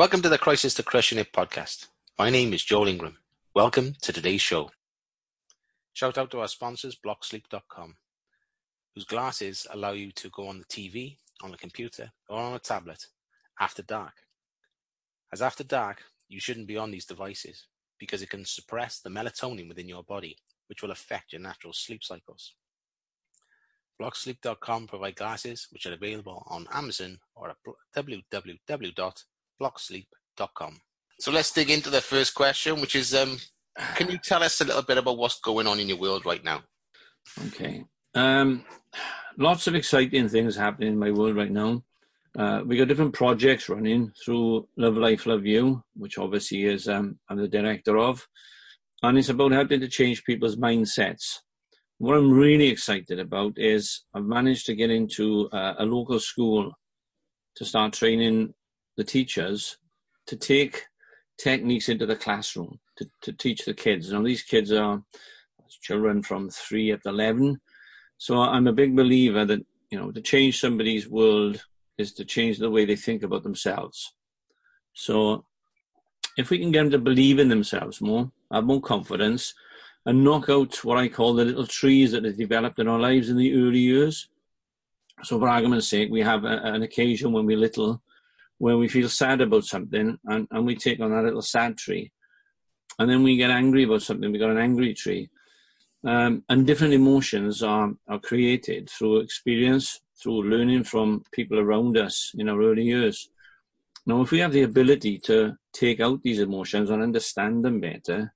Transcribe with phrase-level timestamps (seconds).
[0.00, 1.88] Welcome to the Crisis to Crushing It podcast.
[2.18, 3.18] My name is Joel Ingram.
[3.54, 4.70] Welcome to today's show.
[5.92, 7.96] Shout out to our sponsors, blocksleep.com,
[8.94, 12.58] whose glasses allow you to go on the TV, on the computer, or on a
[12.58, 13.08] tablet
[13.60, 14.14] after dark.
[15.34, 15.98] As after dark,
[16.30, 17.66] you shouldn't be on these devices
[17.98, 20.38] because it can suppress the melatonin within your body,
[20.68, 22.54] which will affect your natural sleep cycles.
[24.00, 27.56] Blocksleep.com provide glasses which are available on Amazon or at
[27.94, 29.24] www
[29.60, 30.80] blocksleep.com.
[31.18, 33.38] So let's dig into the first question, which is um,
[33.94, 36.42] can you tell us a little bit about what's going on in your world right
[36.42, 36.62] now?
[37.46, 37.84] Okay.
[38.14, 38.64] Um,
[39.36, 41.82] lots of exciting things happening in my world right now.
[42.38, 47.18] Uh, we got different projects running through Love Life Love You, which obviously is um,
[47.28, 48.26] I'm the director of,
[49.02, 51.38] and it's about helping to change people's mindsets.
[51.98, 56.72] What I'm really excited about is I've managed to get into uh, a local school
[57.56, 58.54] to start training
[59.00, 59.78] the teachers
[60.26, 60.84] to take
[61.38, 64.12] techniques into the classroom to, to teach the kids.
[64.12, 65.02] Now, these kids are
[65.80, 67.58] children from three up to 11.
[68.18, 71.64] So I'm a big believer that, you know, to change somebody's world
[71.96, 74.12] is to change the way they think about themselves.
[74.92, 75.46] So
[76.36, 79.54] if we can get them to believe in themselves more, have more confidence,
[80.04, 83.30] and knock out what I call the little trees that have developed in our lives
[83.30, 84.28] in the early years.
[85.22, 88.02] So for argument's sake, we have a, an occasion when we're little
[88.60, 92.12] where we feel sad about something and, and we take on that little sad tree.
[92.98, 95.30] And then we get angry about something, we got an angry tree.
[96.04, 102.32] Um, and different emotions are, are created through experience, through learning from people around us
[102.36, 103.30] in our early years.
[104.04, 108.34] Now, if we have the ability to take out these emotions and understand them better,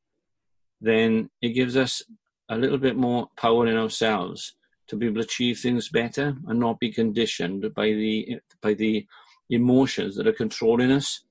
[0.80, 2.02] then it gives us
[2.48, 4.54] a little bit more power in ourselves
[4.86, 9.06] to be able to achieve things better and not be conditioned by the by the
[9.50, 11.22] emotions that are controlling us.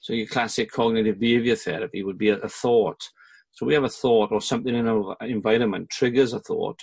[0.00, 3.00] So your classic cognitive behavior therapy would be a, a thought.
[3.52, 6.80] So we have a thought or something in our environment triggers a thought,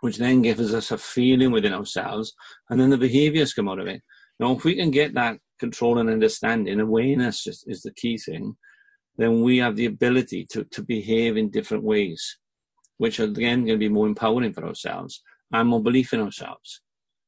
[0.00, 2.34] which then gives us a feeling within ourselves,
[2.68, 4.02] and then the behaviors come out of it.
[4.38, 8.56] Now, if we can get that control and understanding, awareness is, is the key thing,
[9.16, 12.38] then we have the ability to, to behave in different ways,
[12.98, 15.22] which are again going to be more empowering for ourselves
[15.52, 16.82] and more belief in ourselves.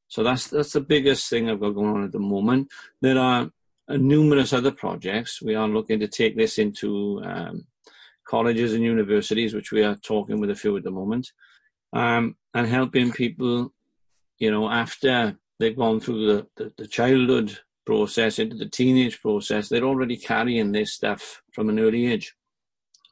[0.09, 2.67] So that's that's the biggest thing I've got going on at the moment.
[3.01, 3.49] There are
[3.87, 5.41] numerous other projects.
[5.41, 7.65] We are looking to take this into um,
[8.27, 11.31] colleges and universities, which we are talking with a few at the moment,
[11.93, 13.73] um, and helping people,
[14.39, 19.69] you know, after they've gone through the, the, the childhood process into the teenage process,
[19.69, 22.35] they're already carrying this stuff from an early age.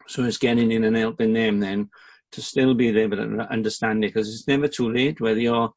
[0.08, 1.90] So it's getting in and helping them then
[2.32, 5.74] to still be able to understand it because it's never too late, whether you're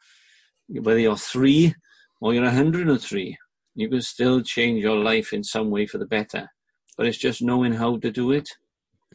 [0.71, 1.75] whether you're three
[2.21, 3.39] or you're 103,
[3.75, 6.49] you can still change your life in some way for the better.
[6.97, 8.49] But it's just knowing how to do it.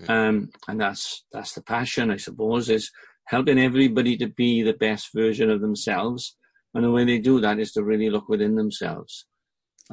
[0.09, 2.91] Um, and that's, that's the passion, I suppose, is
[3.25, 6.35] helping everybody to be the best version of themselves.
[6.73, 9.25] And the way they do that is to really look within themselves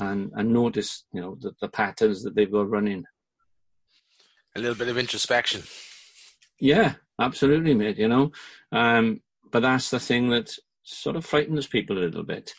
[0.01, 3.05] and, and notice, you know, the, the patterns that they've got running.
[4.57, 5.63] A little bit of introspection.
[6.59, 8.33] Yeah, absolutely, mate, you know.
[8.71, 12.55] Um, but that's the thing that sort of frightens people a little bit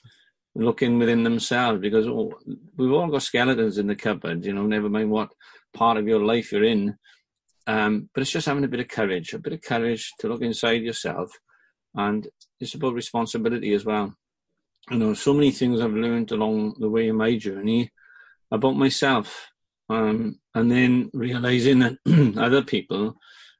[0.56, 2.32] looking within themselves because oh,
[2.78, 5.32] we've all got skeletons in the cupboard, you know, never mind what
[5.74, 6.96] part of your life you're in.
[7.66, 10.42] Um, but it's just having a bit of courage, a bit of courage to look
[10.42, 11.32] inside yourself.
[11.96, 12.28] And
[12.60, 14.14] it's about responsibility as well.
[14.92, 17.92] You know, so many things I've learned along the way in my journey
[18.52, 19.50] about myself.
[19.90, 21.98] Um, and then realizing that
[22.38, 23.16] other people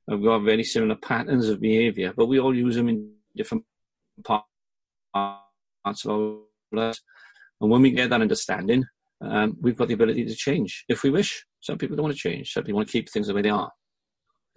[0.10, 3.64] have got very similar patterns of behavior, but we all use them in different
[4.24, 4.48] parts
[5.14, 6.40] parts of
[6.78, 7.02] us.
[7.62, 8.86] And when we get that understanding,
[9.22, 11.46] um, we've got the ability to change if we wish.
[11.62, 12.52] Some people don't want to change.
[12.52, 13.72] Some people want to keep things the way they are.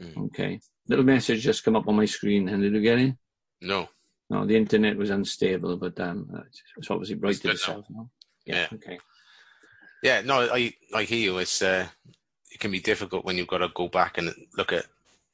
[0.00, 0.27] Mm.
[0.27, 0.61] Okay.
[0.89, 2.49] Little message just come up on my screen.
[2.49, 3.15] And did you get it?
[3.61, 3.89] No.
[4.28, 6.28] No, the internet was unstable, but um,
[6.77, 7.17] it's obviously
[7.50, 8.11] itself now.
[8.44, 8.67] Yeah, yeah.
[8.75, 8.99] Okay.
[10.03, 10.21] Yeah.
[10.23, 11.38] No, I I hear you.
[11.38, 11.87] It's uh,
[12.50, 14.87] it can be difficult when you've got to go back and look at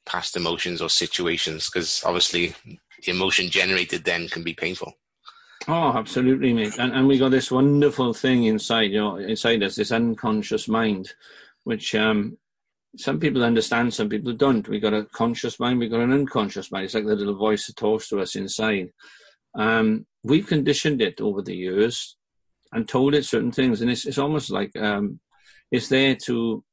[0.05, 4.93] past emotions or situations because obviously the emotion generated then can be painful.
[5.67, 6.77] Oh, absolutely, mate.
[6.77, 11.13] And, and we got this wonderful thing inside, you know, inside us, this unconscious mind,
[11.63, 12.37] which um,
[12.97, 14.67] some people understand, some people don't.
[14.67, 16.85] We got a conscious mind, we got an unconscious mind.
[16.85, 18.89] It's like the little voice that talks to us inside.
[19.55, 22.17] Um, we've conditioned it over the years
[22.73, 25.19] and told it certain things, and it's it's almost like um,
[25.71, 26.63] it's there to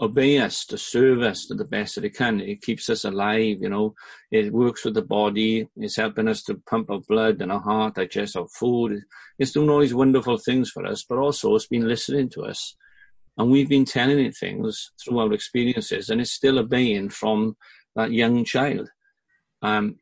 [0.00, 2.40] obey us, to serve us to the best that it can.
[2.40, 3.94] It keeps us alive, you know.
[4.30, 5.68] It works with the body.
[5.76, 9.02] It's helping us to pump our blood and our heart, digest our food.
[9.38, 12.76] It's doing all these wonderful things for us, but also it's been listening to us.
[13.36, 17.56] And we've been telling it things through our experiences, and it's still obeying from
[17.94, 18.88] that young child.
[19.62, 19.98] Um,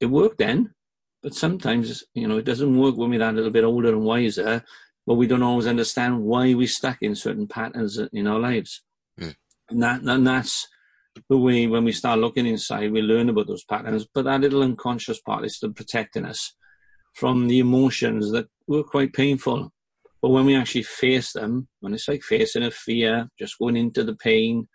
[0.00, 0.74] it worked then,
[1.22, 4.64] but sometimes, you know, it doesn't work when we're that little bit older and wiser,
[5.06, 8.82] but we don't always understand why we're stuck in certain patterns in our lives.
[9.20, 9.34] Mm.
[9.70, 10.66] And, that, and that's
[11.28, 14.06] the way when we start looking inside, we learn about those patterns.
[14.12, 16.54] But that little unconscious part is still protecting us
[17.14, 19.72] from the emotions that were quite painful.
[20.22, 24.04] But when we actually face them, when it's like facing a fear, just going into
[24.04, 24.68] the pain,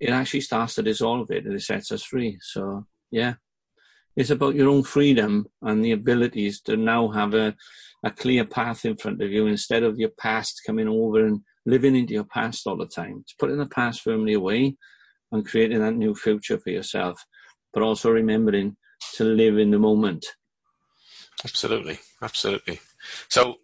[0.00, 2.38] it actually starts to dissolve it and it sets us free.
[2.40, 3.34] So, yeah,
[4.16, 7.54] it's about your own freedom and the abilities to now have a,
[8.02, 11.96] a clear path in front of you instead of your past coming over and living
[11.96, 13.18] into your past all the time.
[13.22, 14.76] It's putting the past firmly away
[15.32, 17.24] and creating that new future for yourself,
[17.72, 18.76] but also remembering
[19.14, 20.24] to live in the moment.
[21.44, 22.80] Absolutely, absolutely.
[23.28, 23.56] So,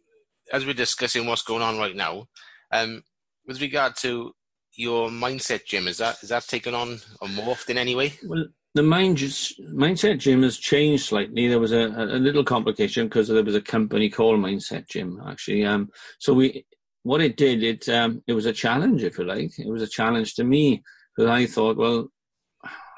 [0.52, 2.26] as we're discussing what's going on right now,
[2.72, 3.04] um,
[3.46, 4.32] with regard to
[4.74, 8.14] your Mindset Gym, is that is that taken on or morphed in any way?
[8.24, 11.48] Well, the mind just, mindset gym has changed slightly.
[11.48, 15.64] There was a, a little complication because there was a company called Mindset Gym actually.
[15.64, 16.64] Um, so we,
[17.02, 19.58] what it did, it um, it was a challenge, if you like.
[19.58, 20.82] It was a challenge to me
[21.16, 22.08] because I thought, well,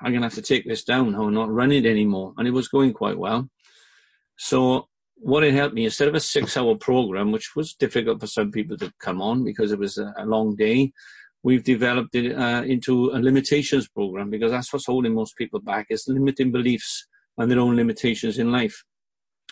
[0.02, 1.14] I'm gonna have to take this down.
[1.14, 3.49] I'm not run it anymore, and it was going quite well.
[4.37, 8.50] So what it helped me instead of a six-hour program, which was difficult for some
[8.50, 10.93] people to come on because it was a, a long day
[11.43, 15.87] we've developed it uh, into a limitations program because that's what's holding most people back
[15.90, 17.06] is limiting beliefs
[17.38, 18.84] and their own limitations in life.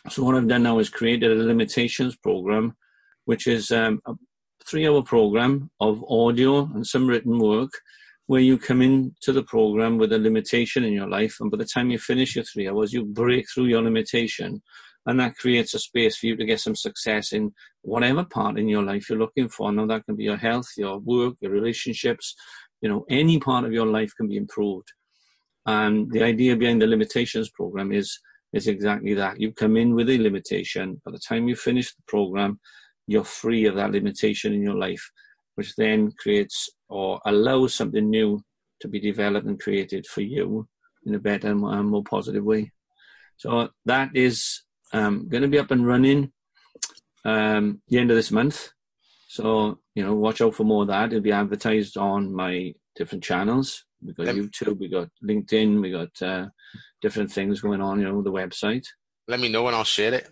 [0.08, 2.75] So what I've done now is created a limitations program,
[3.25, 4.00] which is um,
[4.70, 7.70] a three-hour program of audio and some written work
[8.26, 11.64] where you come into the program with a limitation in your life and by the
[11.64, 14.62] time you finish your three hours you break through your limitation
[15.06, 17.52] and that creates a space for you to get some success in
[17.82, 19.72] whatever part in your life you're looking for.
[19.72, 22.37] Now that can be your health, your work, your relationships,
[22.81, 24.93] you know, any part of your life can be improved.
[25.67, 28.20] And the idea behind the limitations program is
[28.52, 29.40] is exactly that.
[29.40, 31.00] You come in with a limitation.
[31.05, 32.61] By the time you finish the program,
[33.10, 35.10] you're free of that limitation in your life,
[35.56, 38.40] which then creates or allows something new
[38.80, 40.68] to be developed and created for you
[41.04, 42.70] in a better and more positive way.
[43.36, 44.62] So that is
[44.92, 46.30] um, going to be up and running
[47.24, 48.70] um, the end of this month.
[49.26, 51.06] So, you know, watch out for more of that.
[51.06, 53.84] It'll be advertised on my different channels.
[54.00, 56.46] We got YouTube, we got LinkedIn, we got uh,
[57.02, 58.86] different things going on, you know, the website.
[59.26, 60.28] Let me know and I'll share it.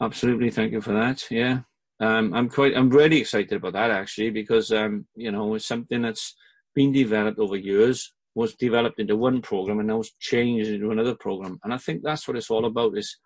[0.00, 0.50] Absolutely.
[0.50, 1.30] Thank you for that.
[1.30, 1.60] Yeah.
[2.00, 6.02] Um, I'm quite, I'm really excited about that actually, because, um, you know, it's something
[6.02, 6.34] that's
[6.74, 11.14] been developed over years, was developed into one program and now it's changed into another
[11.14, 11.58] program.
[11.62, 13.18] And I think that's what it's all about is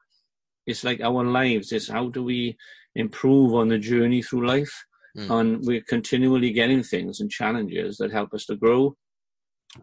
[0.67, 2.57] it's like our lives is how do we
[2.97, 4.85] improve on the journey through life
[5.17, 5.31] mm.
[5.31, 8.97] and we're continually getting things and challenges that help us to grow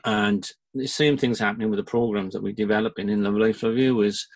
[0.06, 4.02] and the same thing's happening with the programs that we're developing in Love Life You
[4.02, 4.28] is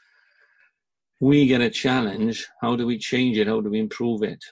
[1.20, 4.44] we get a challenge how do we change it how do we improve it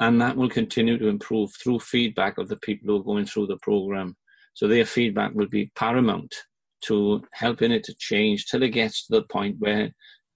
[0.00, 3.46] and that will continue to improve through feedback of the people who are going through
[3.46, 4.16] the program
[4.54, 6.34] so their feedback will be paramount
[6.82, 9.92] to helping it to change till it gets to the point where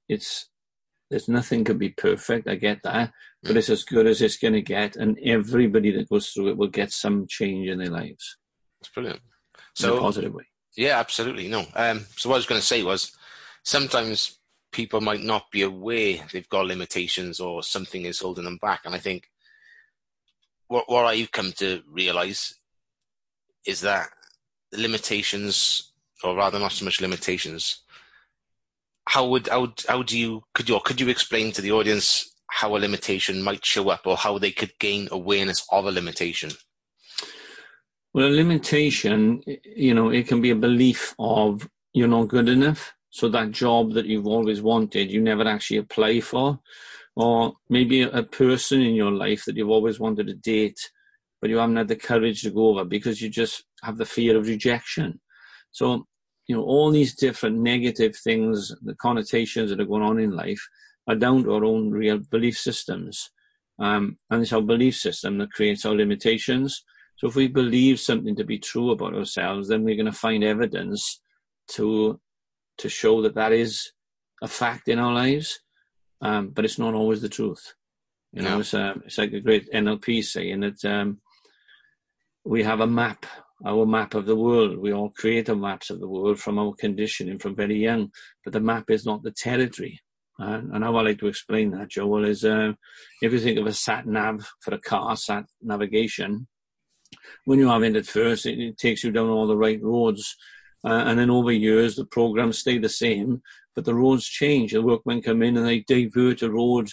[0.08, 0.48] it's
[1.10, 2.48] there's nothing can be perfect.
[2.48, 3.12] I get that,
[3.42, 6.56] but it's as good as it's going to get, and everybody that goes through it
[6.56, 8.38] will get some change in their lives.
[8.80, 9.20] It's brilliant.
[9.74, 10.46] So positive way.
[10.76, 11.48] Yeah, absolutely.
[11.48, 11.64] No.
[11.74, 13.12] Um, so what I was going to say was,
[13.64, 14.35] sometimes
[14.72, 18.94] people might not be aware they've got limitations or something is holding them back, and
[18.94, 19.28] I think
[20.68, 22.54] what what I've come to realize
[23.66, 24.08] is that
[24.72, 25.92] the limitations,
[26.22, 27.82] or rather, not so much limitations,
[29.08, 32.76] how would how, how do you could you could you explain to the audience how
[32.76, 36.50] a limitation might show up or how they could gain awareness of a limitation?
[38.14, 42.94] Well, a limitation, you know, it can be a belief of you're not good enough.
[43.16, 46.60] So that job that you've always wanted, you never actually apply for.
[47.16, 50.78] Or maybe a person in your life that you've always wanted to date,
[51.40, 54.36] but you haven't had the courage to go over because you just have the fear
[54.36, 55.18] of rejection.
[55.70, 56.06] So
[56.46, 60.60] you know, all these different negative things, the connotations that are going on in life
[61.08, 63.30] are down to our own real belief systems.
[63.78, 66.84] Um, and it's our belief system that creates our limitations.
[67.16, 70.44] So if we believe something to be true about ourselves, then we're going to find
[70.44, 71.22] evidence
[71.68, 72.20] to
[72.78, 73.92] to show that that is
[74.42, 75.60] a fact in our lives.
[76.20, 77.74] Um, but it's not always the truth.
[78.32, 81.20] You know, it's, uh, it's like a great NLP saying that um,
[82.44, 83.24] we have a map
[83.64, 84.78] our map of the world.
[84.78, 88.10] We all create our maps of the world from our conditioning from very young,
[88.44, 90.00] but the map is not the territory.
[90.38, 92.72] Uh, and how I like to explain that, Joel, is uh,
[93.22, 96.46] if you think of a sat nav for a car, sat navigation,
[97.46, 100.36] when you have it at first, it, it takes you down all the right roads.
[100.86, 103.42] Uh, and then over years, the programs stay the same,
[103.74, 104.72] but the roads change.
[104.72, 106.88] The workmen come in and they divert a road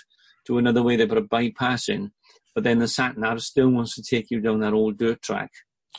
[0.47, 0.95] to another way.
[0.95, 2.11] They put a bypass in,
[2.55, 5.51] but then the sat nav still wants to take you down that old dirt track.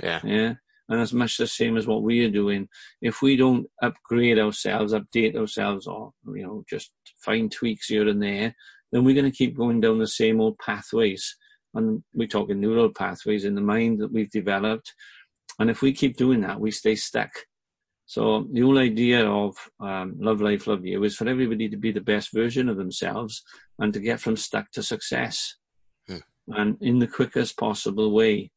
[0.03, 0.21] Yeah.
[0.25, 0.55] Yeah.
[0.89, 2.69] And it's much the same as what we are doing.
[3.01, 6.91] If we don't upgrade ourselves, update ourselves, or you know, just
[7.25, 8.55] find tweaks here and there,
[8.93, 11.37] then we're going to keep going down the same old pathways.
[11.75, 14.93] And we're talking neural pathways in the mind that we've developed.
[15.59, 17.31] And if we keep doing that, we stay stuck.
[18.07, 21.91] So the whole idea of um, Love Life, Love You is for everybody to be
[21.91, 23.43] the best version of themselves
[23.79, 25.57] and to get from stuck to success.
[26.07, 26.19] Hmm.
[26.49, 28.51] And in the quickest possible way.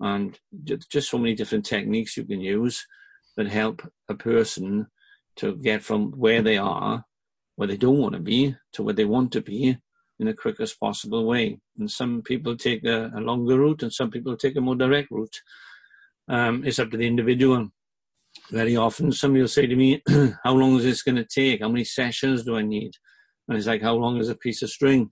[0.00, 2.84] And just so many different techniques you can use
[3.36, 4.86] that help a person
[5.36, 7.04] to get from where they are,
[7.56, 9.76] where they don't want to be, to where they want to be
[10.18, 11.58] in the quickest possible way.
[11.78, 15.10] And some people take a, a longer route and some people take a more direct
[15.10, 15.40] route.
[16.28, 17.68] Um, it's up to the individual
[18.50, 20.02] very often somebody will say to me,
[20.44, 21.60] how long is this going to take?
[21.62, 22.92] How many sessions do I need?
[23.48, 25.10] And it's like, how long is a piece of string?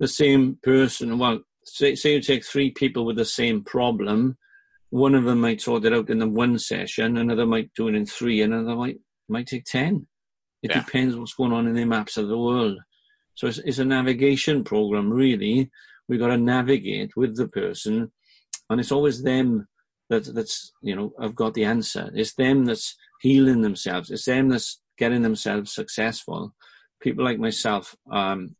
[0.00, 4.36] The same person, well, say, say you take three people with the same problem.
[4.90, 7.94] One of them might sort it out in the one session, another might do it
[7.94, 8.98] in three, another might,
[9.28, 10.06] might take 10.
[10.62, 10.80] It Yeah.
[10.80, 12.78] depends what's going on in the maps of the world.
[13.34, 15.70] So it's, it's a navigation program, really.
[16.08, 18.12] We've got to navigate with the person,
[18.70, 19.66] and it's always them
[20.08, 22.10] that that's you know have got the answer.
[22.14, 24.10] It's them that's healing themselves.
[24.10, 26.54] It's them that's getting themselves successful.
[27.00, 28.56] People like myself, um,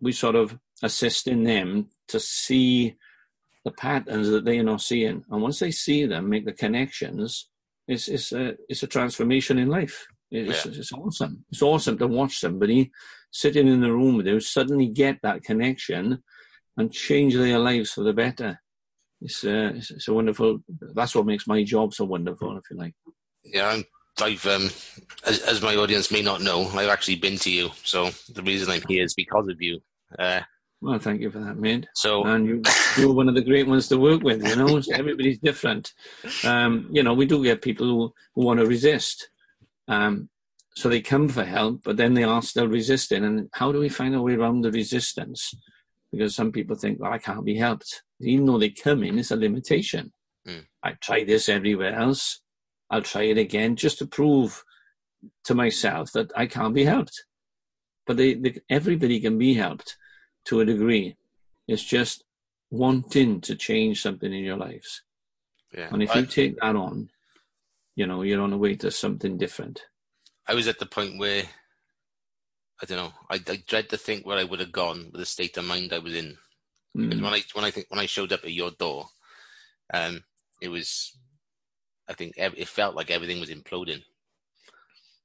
[0.00, 2.96] we sort of assist in them to see
[3.64, 7.48] the patterns that they are not seeing, and once they see them, make the connections.
[7.86, 10.06] It's it's a it's a transformation in life.
[10.30, 10.72] It's, Yeah.
[10.78, 11.44] it's awesome.
[11.50, 12.90] It's awesome to watch somebody
[13.30, 16.22] sitting in the room with you suddenly get that connection
[16.76, 18.60] and change their lives for the better.
[19.20, 20.60] It's, uh, it's, it's a wonderful.
[20.94, 22.94] That's what makes my job so wonderful, if you like.
[23.44, 23.84] Yeah, I'm,
[24.20, 24.64] I've, um,
[25.26, 27.70] as, as my audience may not know, I've actually been to you.
[27.84, 29.80] So the reason I'm here is because of you.
[30.18, 30.40] Uh,
[30.80, 31.86] Well, thank you for that, mate.
[31.94, 32.62] so And you,
[32.96, 34.46] you're one of the great ones to work with.
[34.46, 35.92] You know, So everybody's different.
[36.44, 39.30] Um, you know, we do get people who, who want to resist.
[39.88, 40.28] Um,
[40.76, 43.24] so they come for help, but then they are still resisting.
[43.24, 45.52] And how do we find a way around the resistance?
[46.12, 48.02] Because some people think, well, I can't be helped.
[48.20, 50.12] Even though they come in, it's a limitation.
[50.46, 50.66] Mm.
[50.82, 52.40] I try this everywhere else.
[52.90, 54.64] I'll try it again just to prove
[55.44, 57.24] to myself that I can't be helped.
[58.06, 59.96] But they, they, everybody can be helped
[60.46, 61.16] to a degree.
[61.66, 62.24] It's just
[62.70, 65.02] wanting to change something in your lives.
[65.76, 67.10] yeah, And if I, you take that on,
[67.94, 69.82] you know, you're on the way to something different.
[70.46, 71.44] I was at the point where
[72.80, 73.12] I don't know.
[73.28, 75.92] I, I dread to think where I would have gone with the state of mind
[75.92, 76.38] I was in.
[76.94, 77.22] Because Mm.
[77.22, 79.06] when I when I think when I showed up at your door,
[79.92, 80.24] um,
[80.60, 81.16] it was,
[82.08, 84.02] I think ev- it felt like everything was imploding.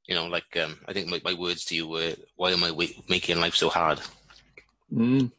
[0.08, 2.72] You know, like um, I think my, my words to you were, "Why am I
[2.72, 4.00] wa- making life so hard?"
[4.94, 5.32] Mm.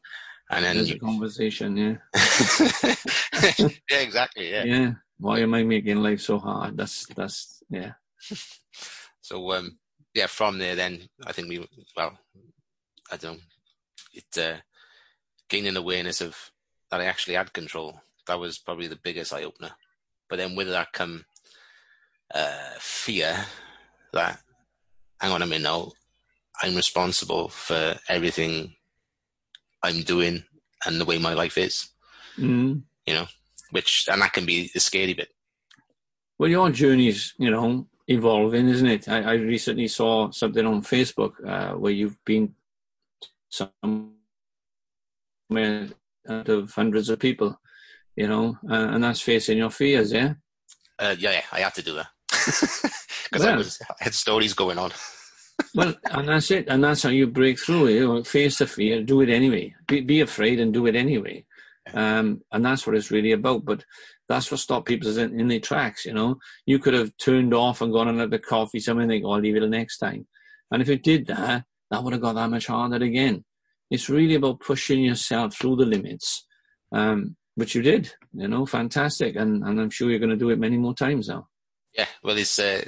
[0.51, 1.97] And then There's you, a conversation, yeah.
[3.91, 4.65] yeah, exactly, yeah.
[4.65, 4.93] yeah.
[5.19, 6.77] Why am I making life so hard?
[6.77, 7.93] That's, that's, yeah.
[9.21, 9.79] So um,
[10.13, 11.67] yeah, from there, then I think we
[11.97, 12.19] well,
[13.11, 13.41] I don't know,
[14.13, 14.61] it uh,
[15.55, 16.51] gaining awareness of
[16.91, 18.01] that I actually had control.
[18.27, 19.71] That was probably the biggest eye opener.
[20.29, 21.27] But then with that come
[22.35, 23.37] uh, fear
[24.13, 24.41] that
[25.21, 25.93] hang on a minute, now
[26.61, 28.75] I'm responsible for everything
[29.81, 30.43] I'm doing
[30.85, 31.89] and the way my life is.
[32.37, 32.83] Mm.
[33.07, 33.27] You know,
[33.71, 35.29] which and that can be the scary bit.
[36.37, 39.09] Well, your journey's, you know, evolving, isn't it?
[39.09, 42.57] I, I recently saw something on Facebook uh, where you've been
[45.49, 45.89] somewhere
[46.29, 47.59] out of hundreds of people,
[48.17, 50.35] you know, uh, and that's facing your fears, yeah?
[50.99, 53.57] Uh, yeah, yeah, I had to do that because I Well.
[53.59, 54.93] was I had stories going on.
[55.73, 57.87] Well, and that's it, and that's how you break through.
[57.89, 59.73] You know, face the fear, do it anyway.
[59.87, 61.47] Be, be afraid and do it anyway.
[61.93, 63.65] Um, and that's what it's really about.
[63.65, 63.85] But
[64.29, 66.07] that's what stopped people in, in their tracks.
[66.07, 69.11] You know, you could have turned off and gone and had a coffee, something and
[69.13, 70.27] think, "Oh, I'll leave it till next time."
[70.73, 73.45] And if it did that, that would have got that much harder again.
[73.95, 76.47] It's really about pushing yourself through the limits,
[76.93, 78.13] um, which you did.
[78.33, 81.29] You know, fantastic, and and I'm sure you're going to do it many more times
[81.29, 81.47] now.
[81.97, 82.85] Yeah, well, it's uh,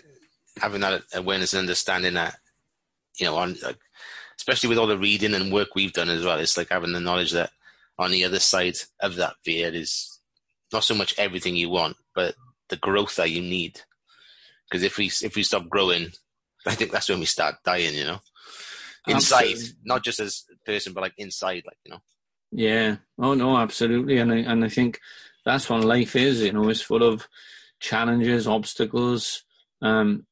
[0.60, 2.34] having that awareness and understanding that,
[3.20, 3.78] you know, on like,
[4.36, 6.38] especially with all the reading and work we've done as well.
[6.40, 7.50] It's like having the knowledge that
[7.98, 10.20] on the other side of that fear is
[10.72, 12.34] not so much everything you want, but
[12.68, 13.80] the growth that you need.
[14.68, 16.08] Because if we if we stop growing,
[16.66, 17.94] I think that's when we start dying.
[17.94, 18.18] You know,
[19.06, 19.76] inside, Absolutely.
[19.84, 22.00] not just as person, but like inside, like you know.
[22.52, 22.96] Yeah.
[23.18, 24.18] Oh no, absolutely.
[24.18, 25.00] And I and I think
[25.44, 26.42] that's what life is.
[26.42, 27.28] You know, it's full of
[27.80, 29.44] challenges, obstacles,
[29.82, 30.26] um,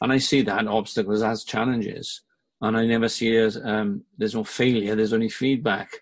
[0.00, 2.22] and I see that obstacles as challenges,
[2.60, 4.94] and I never see it as um, there's no failure.
[4.94, 6.00] There's only feedback.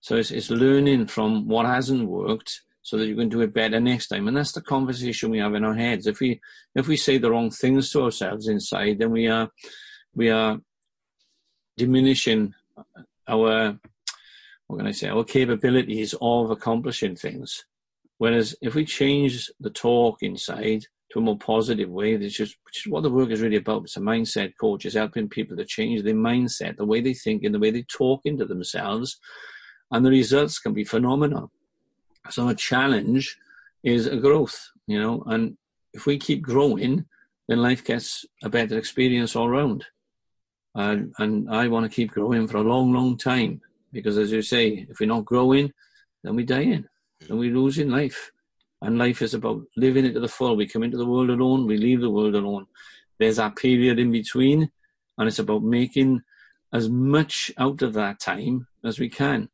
[0.00, 3.80] So it's, it's learning from what hasn't worked so that you can do it better
[3.80, 4.28] next time.
[4.28, 6.06] And that's the conversation we have in our heads.
[6.06, 6.40] If we
[6.74, 9.50] if we say the wrong things to ourselves inside, then we are
[10.14, 10.60] we are
[11.76, 12.54] diminishing
[13.28, 13.78] our
[14.66, 17.64] what can I say our capabilities of accomplishing things.
[18.18, 22.84] Whereas if we change the talk inside to a more positive way, which is, which
[22.84, 23.84] is what the work is really about.
[23.84, 24.84] It's a mindset coach.
[24.84, 27.82] It's helping people to change their mindset, the way they think and the way they
[27.82, 29.20] talk into themselves.
[29.92, 31.52] And the results can be phenomenal.
[32.30, 33.36] So a challenge
[33.84, 35.56] is a growth, you know, and
[35.92, 37.04] if we keep growing,
[37.46, 39.84] then life gets a better experience all around.
[40.74, 43.60] And, and I want to keep growing for a long, long time
[43.92, 45.72] because, as you say, if we're not growing,
[46.22, 46.86] then we're dying
[47.28, 48.32] and we're losing life.
[48.82, 50.56] And life is about living it to the full.
[50.56, 52.66] We come into the world alone, we leave the world alone.
[53.18, 54.70] There's that period in between,
[55.16, 56.22] and it's about making
[56.72, 59.48] as much out of that time as we can.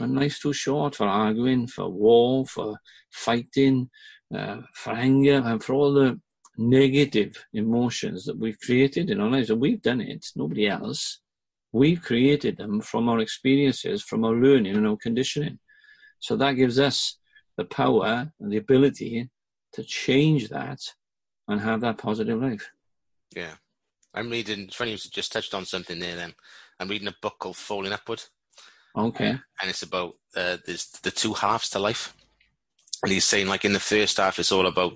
[0.00, 2.78] And life's too short for arguing, for war, for
[3.10, 3.90] fighting,
[4.34, 6.20] uh, for anger, and for all the
[6.56, 9.50] negative emotions that we've created in our lives.
[9.50, 11.20] And we've done it, nobody else.
[11.72, 15.58] We've created them from our experiences, from our learning and our conditioning.
[16.20, 17.18] So that gives us
[17.56, 19.30] the power and the ability
[19.72, 20.78] to change that
[21.48, 22.70] and have that positive life.
[23.34, 23.54] Yeah.
[24.14, 26.34] I'm reading, funny you just touched on something there then.
[26.78, 28.22] I'm reading a book called Falling Upward.
[28.96, 29.30] Okay.
[29.30, 32.14] Uh, and it's about uh, there's the two halves to life.
[33.02, 34.94] And he's saying, like, in the first half, it's all about,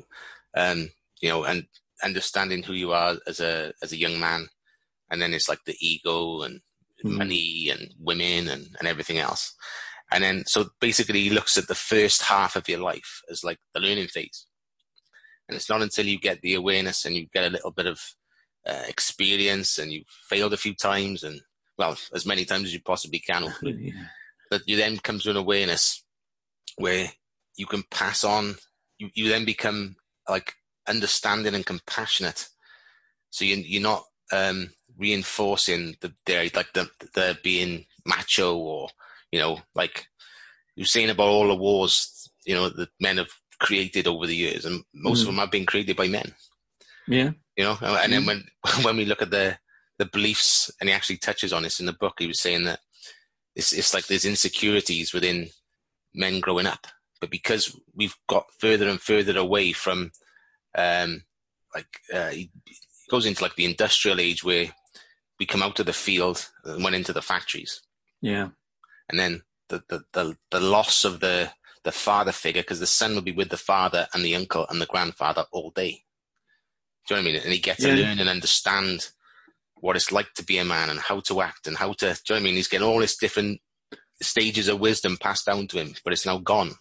[0.57, 1.67] um, you know, and
[2.03, 4.49] understanding who you are as a as a young man.
[5.11, 6.61] And then it's like the ego and
[7.05, 7.17] mm-hmm.
[7.17, 9.55] money and women and, and everything else.
[10.11, 13.59] And then, so basically, he looks at the first half of your life as like
[13.75, 14.47] the learning phase.
[15.49, 18.01] And it's not until you get the awareness and you get a little bit of
[18.67, 21.41] uh, experience and you've failed a few times and,
[21.79, 24.05] well, as many times as you possibly can, hopefully, yeah.
[24.51, 26.05] that you then come to an awareness
[26.77, 27.09] where
[27.57, 28.57] you can pass on,
[28.99, 29.97] you, you then become
[30.29, 30.55] like
[30.89, 32.49] understanding and compassionate.
[33.31, 38.89] So you, you're not um, reinforcing the, the like the, the being macho or
[39.31, 40.07] you know, like
[40.77, 44.65] you're saying about all the wars, you know, that men have created over the years,
[44.65, 45.23] and most mm.
[45.23, 46.35] of them have been created by men.
[47.07, 47.33] Yeah.
[47.57, 48.11] You know, and mm.
[48.11, 48.45] then when
[48.83, 49.59] when we look at the
[49.99, 52.81] the beliefs, and he actually touches on this in the book, he was saying that
[53.55, 55.49] it's it's like there's insecurities within
[56.15, 56.87] men growing up,
[57.21, 60.13] but because we've got further and further away from,
[60.79, 61.25] um,
[61.75, 62.51] like uh, he
[63.11, 64.67] goes into like the industrial age where
[65.39, 67.83] we come out of the field and went into the factories.
[68.21, 68.49] Yeah
[69.09, 71.51] and then the the the, the loss of the
[71.85, 74.81] the father figure because the son will be with the father and the uncle and
[74.81, 76.03] the grandfather all day.
[77.07, 77.43] Do you know what I mean?
[77.43, 77.95] And he gets yeah.
[77.95, 79.09] to learn and understand
[79.77, 82.07] what it's like to be a man and how to act and how to.
[82.07, 82.55] Do you know what I mean?
[82.57, 83.61] He's getting all this different
[84.21, 86.73] stages of wisdom passed down to him, but it's now gone.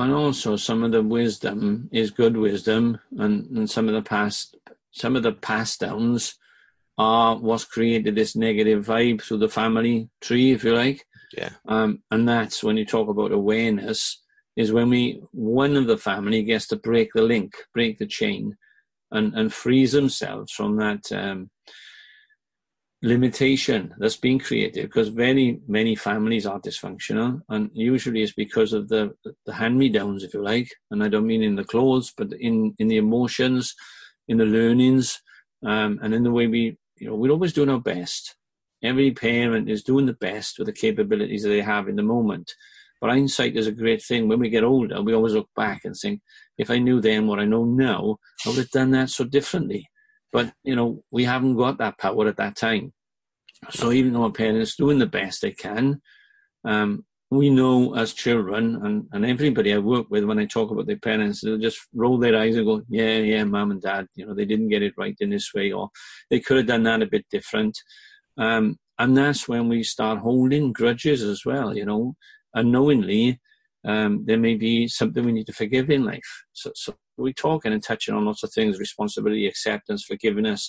[0.00, 4.56] And also, some of the wisdom is good wisdom, and, and some of the past,
[4.92, 6.38] some of the past downs
[6.96, 11.04] are what's created this negative vibe through the family tree, if you like.
[11.36, 11.50] Yeah.
[11.68, 14.22] Um, and that's when you talk about awareness,
[14.56, 18.56] is when we one of the family gets to break the link, break the chain,
[19.10, 21.50] and and frees themselves from that um,
[23.02, 24.82] limitation that's been created.
[24.82, 29.14] Because many many families are dysfunctional, and usually it's because of the
[29.46, 30.70] the hand me downs, if you like.
[30.90, 33.74] And I don't mean in the clothes, but in in the emotions,
[34.28, 35.20] in the learnings.
[35.64, 38.36] Um, and in the way we you know, we're always doing our best.
[38.82, 42.52] Every parent is doing the best with the capabilities that they have in the moment.
[43.00, 44.28] But hindsight is a great thing.
[44.28, 46.20] When we get older, we always look back and think,
[46.58, 49.88] if I knew then what I know now, I would have done that so differently.
[50.32, 52.92] But, you know, we haven't got that power at that time.
[53.70, 56.00] So even though our parents doing the best they can,
[56.64, 60.86] um, we know as children and, and everybody I work with when I talk about
[60.86, 64.26] their parents, they'll just roll their eyes and go, yeah, yeah, mom and dad, you
[64.26, 65.90] know, they didn't get it right in this way, or
[66.28, 67.78] they could have done that a bit different.
[68.36, 72.16] Um, and that's when we start holding grudges as well, you know,
[72.54, 73.40] unknowingly,
[73.86, 76.44] um, there may be something we need to forgive in life.
[76.52, 80.68] So, so we're talking and touching on lots of things, responsibility, acceptance, forgiveness.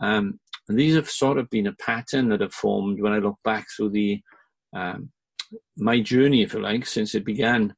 [0.00, 3.38] Um, and these have sort of been a pattern that have formed when I look
[3.44, 4.20] back through the,
[4.74, 5.10] um,
[5.76, 7.74] my journey, if you like, since it began,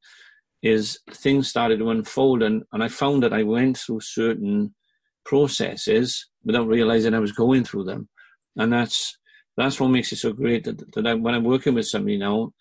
[0.61, 4.75] is things started to unfold, and, and I found that I went through certain
[5.23, 8.09] processes without realizing I was going through them,
[8.57, 9.17] and that's
[9.55, 12.53] that's what makes it so great that, that I, when I'm working with somebody now,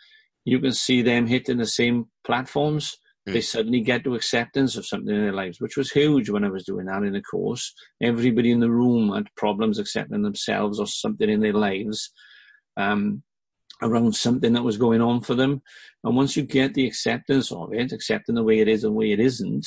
[0.49, 2.97] you can see them hitting the same platforms.
[3.29, 3.35] Mm.
[3.35, 6.49] They suddenly get to acceptance of something in their lives, which was huge when I
[6.49, 7.75] was doing that in the course.
[8.03, 12.11] Everybody in the room had problems accepting themselves or something in their lives
[12.79, 13.23] um,
[13.83, 15.61] around something that was going on for them.
[16.03, 18.99] And once you get the acceptance of it, accepting the way it is and the
[18.99, 19.67] way it isn't,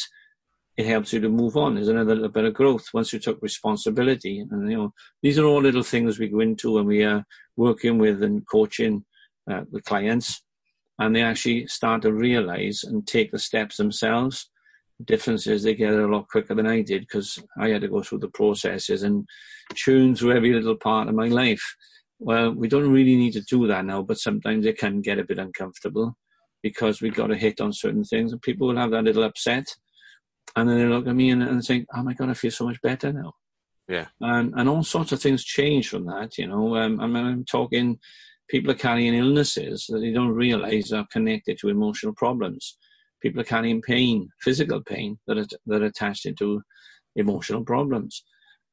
[0.77, 1.75] it helps you to move on.
[1.75, 4.39] There's another little bit of growth once you took responsibility.
[4.49, 7.23] And you know, these are all little things we go into when we are
[7.55, 9.05] working with and coaching
[9.49, 10.43] uh, the clients,
[11.01, 14.49] and they actually start to realize and take the steps themselves.
[14.99, 17.81] The difference is they get it a lot quicker than I did because I had
[17.81, 19.27] to go through the processes and
[19.75, 21.63] tune through every little part of my life.
[22.19, 25.25] Well, we don't really need to do that now, but sometimes it can get a
[25.25, 26.15] bit uncomfortable
[26.61, 29.65] because we've got to hit on certain things, and people will have that little upset
[30.55, 32.65] and then they look at me and, and think, "Oh my god, I feel so
[32.65, 33.33] much better now."
[33.87, 36.37] Yeah, and and all sorts of things change from that.
[36.37, 37.99] You know, um, I mean, I'm talking
[38.51, 42.77] people are carrying illnesses that they don't realize are connected to emotional problems.
[43.21, 46.61] People are carrying pain, physical pain that are that are attached into
[47.15, 48.23] emotional problems,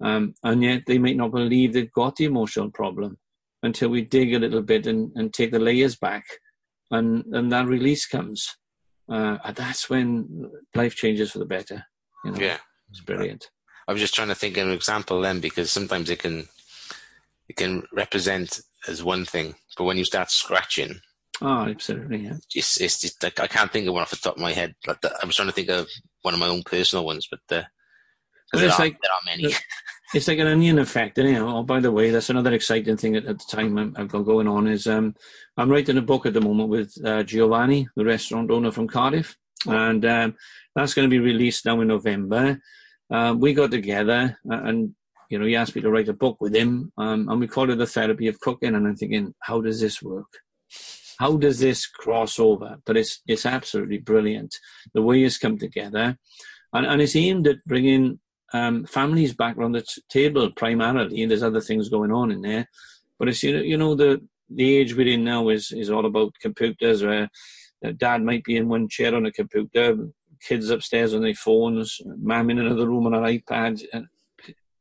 [0.03, 3.17] um, and yet they might not believe they've got the emotional problem
[3.63, 6.25] until we dig a little bit and, and take the layers back,
[6.91, 8.57] and and that release comes
[9.11, 11.85] uh, and that's when life changes for the better.
[12.25, 12.59] You know, yeah,
[12.91, 13.51] it's brilliant.
[13.87, 16.49] I was just trying to think of an example then, because sometimes it can
[17.49, 21.01] it can represent as one thing, but when you start scratching,
[21.43, 24.37] oh, absolutely, yeah, it's it's just like I can't think of one off the top
[24.37, 24.75] of my head.
[24.87, 25.87] Like the, I was trying to think of
[26.23, 27.67] one of my own personal ones, but the,
[28.53, 29.55] but there, it's are, like, there are many.
[30.15, 31.59] It's like an onion effect, you know.
[31.59, 34.49] Oh, by the way, that's another exciting thing at, at the time I've got going
[34.49, 35.15] on is um,
[35.59, 39.37] I'm writing a book at the moment with uh, Giovanni, the restaurant owner from Cardiff,
[39.67, 39.73] oh.
[39.73, 40.35] and um,
[40.75, 42.59] that's going to be released now in November.
[43.11, 44.95] Um, we got together and
[45.29, 47.71] you know he asked me to write a book with him, um, and we called
[47.71, 48.75] it the therapy of cooking.
[48.75, 50.27] And I'm thinking, how does this work?
[51.19, 52.77] How does this cross over?
[52.87, 54.55] But it's it's absolutely brilliant
[54.95, 56.17] the way it's come together,
[56.73, 58.21] and and it's aimed at bringing
[58.53, 62.43] um, families back around the t- table primarily, and there's other things going on in
[62.43, 62.69] there.
[63.19, 66.07] But it's you know, you know the the age we're in now is is all
[66.07, 67.03] about computers.
[67.03, 67.29] Where
[67.97, 70.09] dad might be in one chair on a computer,
[70.41, 73.83] kids upstairs on their phones, mum in another room on an iPad.
[73.93, 74.07] And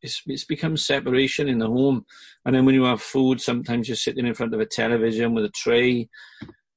[0.07, 2.05] it's it's become separation in the home.
[2.43, 5.45] And then when you have food, sometimes you're sitting in front of a television with
[5.45, 6.09] a tray.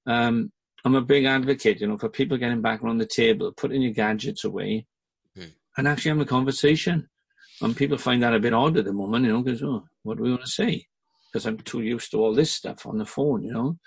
[0.07, 0.53] Um,
[0.85, 3.93] I'm a big advocate, you know, for people getting back around the table, putting your
[3.93, 4.87] gadgets away,
[5.77, 7.09] and actually having a conversation.
[7.63, 10.17] And people find that a bit odd at the moment, you know, because, oh, what
[10.17, 10.87] do we want to say?
[11.27, 13.79] Because I'm too used to all this stuff on the phone, you know.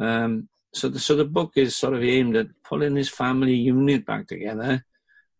[0.00, 4.06] Um, so, the, so the book is sort of aimed at pulling this family unit
[4.06, 4.84] back together.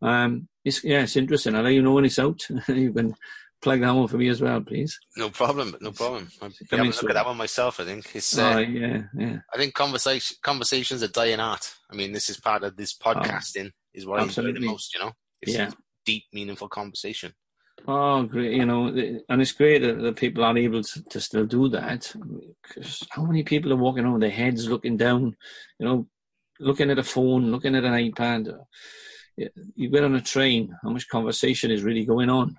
[0.03, 1.55] Um, it's, yeah, it's interesting.
[1.55, 2.47] I'll let you know when it's out.
[2.69, 3.15] you can
[3.61, 4.99] plug that one for me as well, please.
[5.17, 6.29] No problem, no problem.
[6.41, 7.81] I'm having a look at that one myself.
[7.81, 8.39] I think it's.
[8.39, 9.39] Uh, oh, yeah, yeah.
[9.53, 11.75] I think conversation conversations are dying art.
[11.91, 13.67] I mean, this is part of this oh, podcasting.
[13.67, 14.53] Oh, is what absolutely.
[14.53, 14.95] I enjoy the most.
[14.95, 15.71] You know, it's, yeah
[16.09, 17.35] deep, meaningful conversation.
[17.87, 18.55] Oh, great!
[18.55, 18.87] You know,
[19.29, 22.13] and it's great that, that people are able to, to still do that.
[22.63, 25.37] Because how many people are walking around with their heads looking down,
[25.79, 26.09] you know,
[26.59, 28.59] looking at a phone, looking at an iPad.
[29.75, 32.57] You get on a train, how much conversation is really going on?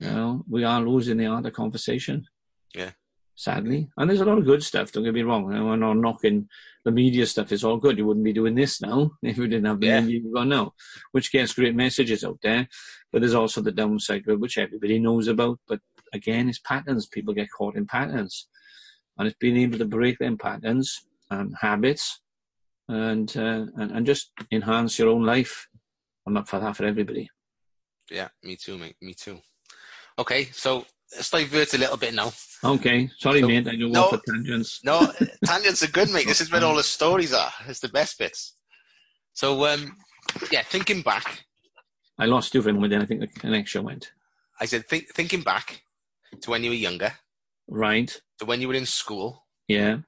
[0.00, 2.26] You know, we are losing the art of conversation.
[2.74, 2.90] Yeah.
[3.36, 4.92] Sadly, and there's a lot of good stuff.
[4.92, 5.52] Don't get me wrong.
[5.52, 6.48] I'm not knocking
[6.84, 7.98] the media stuff it's all good.
[7.98, 10.00] You wouldn't be doing this now if we didn't have the yeah.
[10.00, 10.74] media you've got now,
[11.12, 12.68] which gets great messages out there.
[13.10, 15.58] But there's also the downside which everybody knows about.
[15.66, 15.80] But
[16.12, 17.06] again, it's patterns.
[17.06, 18.48] People get caught in patterns.
[19.18, 22.20] And it's being able to break them patterns and habits
[22.88, 25.68] and, uh, and, and just enhance your own life.
[26.26, 27.28] I'm up for that for everybody.
[28.10, 28.96] Yeah, me too, mate.
[29.00, 29.40] Me too.
[30.18, 32.32] Okay, so let's divert a little bit now.
[32.62, 33.68] Okay, sorry, so, mate.
[33.68, 34.80] I don't no, tangents.
[34.84, 35.12] No,
[35.44, 36.26] tangents are good, mate.
[36.26, 37.50] This is where all the stories are.
[37.66, 38.56] It's the best bits.
[39.32, 39.96] So, um,
[40.50, 41.44] yeah, thinking back.
[42.18, 42.92] I lost you for a moment.
[42.92, 44.12] Then I think the connection went.
[44.60, 45.82] I said, think, thinking back
[46.40, 47.12] to when you were younger.
[47.68, 48.20] Right.
[48.38, 49.44] To when you were in school.
[49.66, 49.98] Yeah.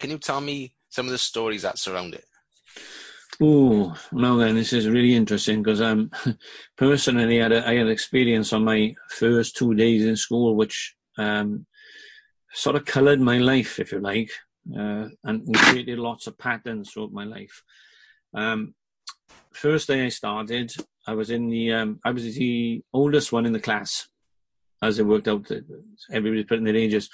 [0.00, 2.24] Can you tell me some of the stories that surround it?
[3.44, 6.12] Oh, now then, this is really interesting because um,
[6.76, 10.94] personally, I had, a, I had experience on my first two days in school, which
[11.18, 11.66] um,
[12.52, 14.30] sort of coloured my life, if you like,
[14.78, 17.64] uh, and created lots of patterns throughout my life.
[18.32, 18.74] Um,
[19.52, 20.72] first day I started,
[21.08, 24.08] I was in the, um, I was the oldest one in the class,
[24.80, 25.50] as it worked out.
[26.12, 27.10] Everybody's putting their ages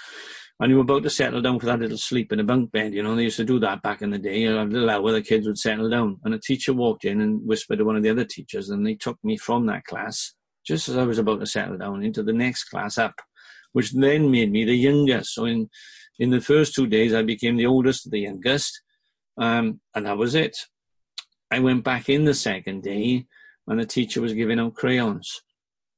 [0.61, 2.93] and you were about to settle down for that little sleep in a bunk bed.
[2.93, 4.45] You know, they used to do that back in the day.
[4.45, 6.19] A little hour, the kids would settle down.
[6.25, 8.95] And a teacher walked in and whispered to one of the other teachers, and they
[8.95, 10.35] took me from that class,
[10.67, 13.21] just as I was about to settle down, into the next class up,
[13.73, 15.35] which then made me the youngest.
[15.35, 15.71] So in,
[16.19, 18.83] in the first two days, I became the oldest the youngest.
[19.37, 20.57] Um, and that was it.
[21.51, 23.27] I went back in the second day
[23.67, 25.43] and the teacher was giving out crayons.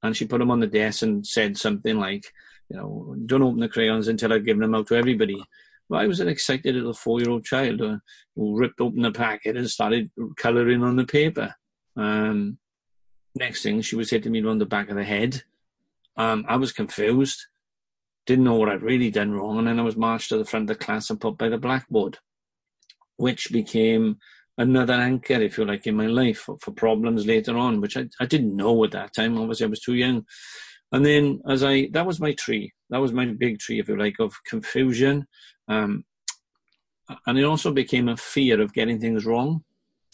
[0.03, 2.25] And she put them on the desk and said something like,
[2.71, 5.43] you know, don't open the crayons until I've given them out to everybody.
[5.89, 7.99] Well, I was an excited little four-year-old child who,
[8.57, 11.55] ripped open the packet and started colouring on the paper.
[11.97, 12.59] Um,
[13.35, 15.43] next thing, she was hitting me on the back of the head.
[16.17, 17.47] Um, I was confused,
[18.25, 20.71] didn't know what I'd really done wrong, and then I was marched to the front
[20.71, 22.19] of the class and put by the blackboard,
[23.17, 24.19] which became
[24.57, 28.09] another anchor, if you like, in my life for, for problems later on, which I,
[28.21, 29.37] I didn't know at that time.
[29.37, 30.25] Obviously, I was too young.
[30.93, 32.73] And then as I, that was my tree.
[32.91, 35.27] That was my big tree, if you like, of confusion.
[35.69, 36.05] Um,
[37.27, 39.63] and it also became a fear of getting things wrong.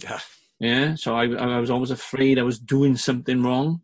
[0.03, 0.21] Yeah.
[0.61, 0.95] Yeah.
[0.95, 3.81] So I, I was always afraid I was doing something wrong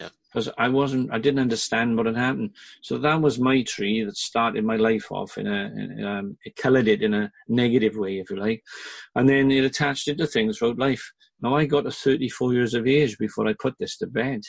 [0.00, 0.08] Yeah.
[0.26, 2.50] because I wasn't, I didn't understand what had happened.
[2.82, 6.56] So that was my tree that started my life off in a, in, um, it
[6.56, 8.62] coloured it in a negative way, if you like,
[9.14, 11.12] and then it attached it to things throughout life.
[11.40, 14.42] Now I got to 34 years of age before I put this to bed.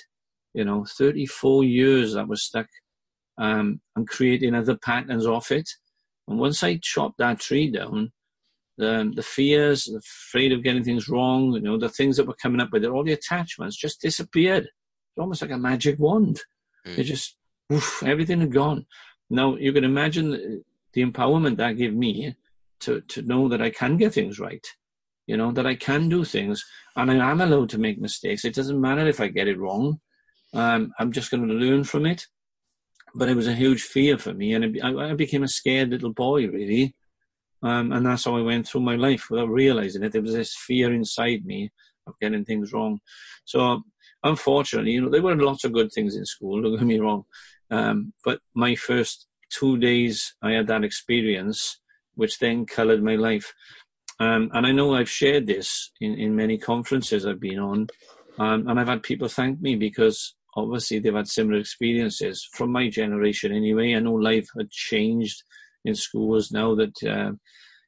[0.55, 2.67] You know, 34 years that was stuck,
[3.37, 5.69] um, and creating other patterns off it.
[6.27, 8.11] And once I chopped that tree down,
[8.77, 12.35] the, the fears, the afraid of getting things wrong, you know, the things that were
[12.35, 16.41] coming up with it, all the attachments just disappeared It's almost like a magic wand.
[16.85, 16.97] Mm.
[16.97, 17.37] It just,
[17.71, 18.85] oof, everything had gone.
[19.29, 20.63] Now you can imagine the,
[20.93, 22.35] the empowerment that gave me
[22.81, 24.65] to, to know that I can get things right.
[25.27, 26.63] You know, that I can do things
[26.95, 28.45] and I am allowed to make mistakes.
[28.45, 29.99] It doesn't matter if I get it wrong.
[30.55, 32.25] Um, I'm just going to learn from it.
[33.13, 35.89] But it was a huge fear for me, and it, I, I, became a scared
[35.89, 36.93] little boy, really.
[37.63, 40.11] Um, and that's how I went through my life without realizing it.
[40.11, 41.71] There was this fear inside me
[42.07, 42.99] of getting things wrong.
[43.45, 43.83] So
[44.23, 47.23] unfortunately, you know, there were lots of good things in school, don't get me wrong.
[47.71, 51.79] Um, but my first two days, I had that experience,
[52.15, 53.53] which then colored my life.
[54.19, 57.87] Um, and I know I've shared this in, in many conferences I've been on,
[58.37, 62.89] um, and I've had people thank me because obviously they've had similar experiences from my
[62.89, 63.93] generation anyway.
[63.93, 65.43] I know life had changed
[65.83, 67.31] in schools now that, uh,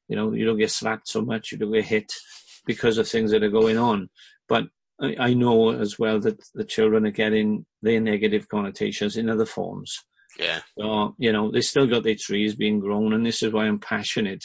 [0.08, 2.12] you know, you don't get slapped so much, you don't get hit
[2.66, 4.10] because of things that are going on.
[4.48, 4.66] But
[5.02, 9.46] I, I know as well that the children are getting their negative connotations in other
[9.46, 9.98] forms.
[10.40, 10.60] Yeah.
[10.78, 13.80] So, you know, they still got their trees being grown, and this is why I'm
[13.80, 14.44] passionate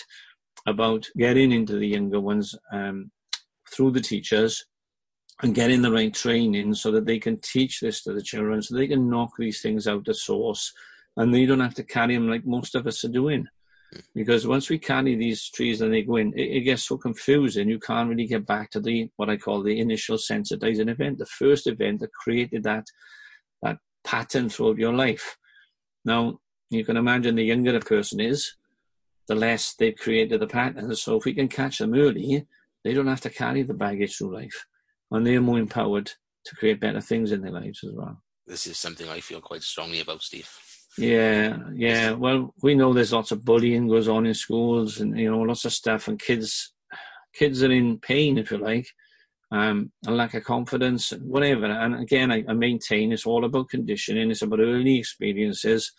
[0.66, 3.10] about getting into the younger ones um,
[3.70, 4.64] through the teachers
[5.42, 8.76] and getting the right training so that they can teach this to the children, so
[8.76, 10.72] they can knock these things out the source,
[11.16, 13.46] and they don't have to carry them like most of us are doing
[14.14, 17.68] because once we carry these trees and they go in, it, it, gets so confusing.
[17.68, 21.26] You can't really get back to the what I call the initial sensitizing event, the
[21.26, 22.86] first event that created that
[23.62, 25.36] that pattern throughout your life.
[26.04, 28.54] Now you can imagine the younger a person is,
[29.28, 30.94] the less they've created the pattern.
[30.96, 32.46] So if we can catch them early,
[32.84, 34.66] they don't have to carry the baggage through life,
[35.12, 36.10] and they're more empowered
[36.44, 38.20] to create better things in their lives as well.
[38.46, 40.48] This is something I feel quite strongly about, Steve.
[40.98, 42.12] Yeah, yeah.
[42.12, 45.64] Well, we know there's lots of bullying goes on in schools, and you know, lots
[45.64, 46.72] of stuff, and kids,
[47.34, 48.88] kids are in pain, if you like,
[49.52, 51.66] um, a lack of confidence, whatever.
[51.66, 54.30] And again, I, I maintain it's all about conditioning.
[54.30, 55.92] It's about early experiences,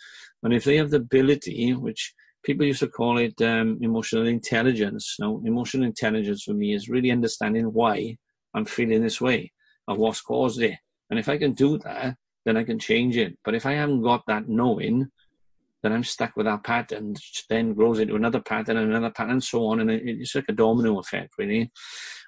[0.43, 5.15] and if they have the ability, which people used to call it um, emotional intelligence.
[5.17, 8.17] Now, emotional intelligence for me is really understanding why
[8.53, 9.51] I'm feeling this way
[9.87, 10.77] and what's caused it.
[11.09, 13.37] And if I can do that, then I can change it.
[13.43, 15.09] But if I haven't got that knowing,
[15.81, 19.33] then I'm stuck with that pattern, which then grows into another pattern and another pattern
[19.33, 19.81] and so on.
[19.81, 21.71] And it's like a domino effect, really.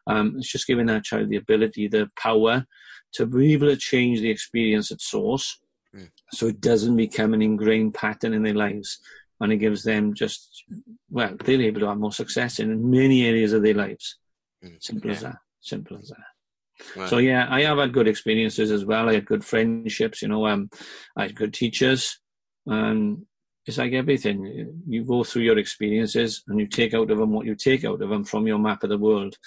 [0.07, 2.65] Um, it's just giving that child the ability, the power
[3.13, 5.57] to be able to change the experience at source
[5.95, 6.09] mm.
[6.31, 8.99] so it doesn't become an ingrained pattern in their lives.
[9.39, 10.63] And it gives them just,
[11.09, 14.17] well, they're able to have more success in many areas of their lives.
[14.63, 14.83] Mm.
[14.83, 15.15] Simple yeah.
[15.15, 15.38] as that.
[15.65, 16.95] Simple as that.
[16.95, 17.10] Right.
[17.10, 19.10] So yeah, I have had good experiences as well.
[19.10, 20.45] I had good friendships, you know.
[20.45, 20.69] Um,
[21.17, 22.19] I had good teachers,
[22.67, 23.25] and
[23.65, 24.84] it's like everything.
[24.88, 27.99] You go through your experiences, and you take out of them what you take out
[27.99, 29.38] of them from your map of the world.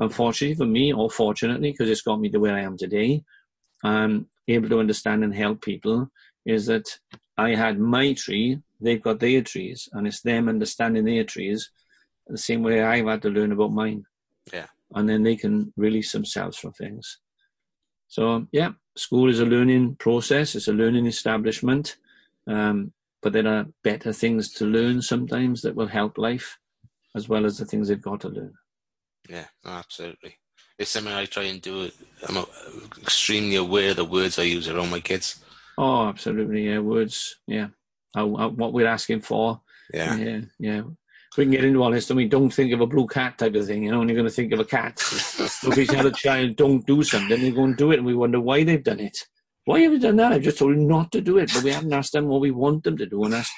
[0.00, 3.22] Unfortunately for me, or fortunately, because it's got me to where I am today,
[3.84, 6.10] I'm able to understand and help people.
[6.44, 6.98] Is that
[7.36, 11.70] I had my tree, they've got their trees, and it's them understanding their trees
[12.26, 14.04] the same way I've had to learn about mine.
[14.52, 17.18] Yeah and then they can release themselves from things.
[18.08, 20.54] So um, yeah, school is a learning process.
[20.54, 21.96] It's a learning establishment,
[22.46, 26.58] um, but there are better things to learn sometimes that will help life,
[27.14, 28.54] as well as the things they've got to learn.
[29.28, 30.38] Yeah, absolutely.
[30.78, 31.90] It's something I try and do.
[32.26, 32.44] I'm uh,
[33.00, 35.44] extremely aware of the words I use around my kids.
[35.76, 36.68] Oh, absolutely.
[36.68, 37.36] Yeah, words.
[37.46, 37.68] Yeah,
[38.14, 39.60] how, how, what we're asking for.
[39.92, 40.82] Yeah, yeah, yeah.
[41.38, 43.54] We can get into all this, and we don't think of a blue cat type
[43.54, 44.94] of thing, you know, and you're going to think of a cat.
[45.00, 48.14] if we tell a child, don't do something, they go and do it, and we
[48.14, 49.16] wonder why they've done it.
[49.64, 50.32] Why have you done that?
[50.32, 52.50] I've just told you not to do it, but we haven't asked them what we
[52.50, 53.50] want them to do, and that's,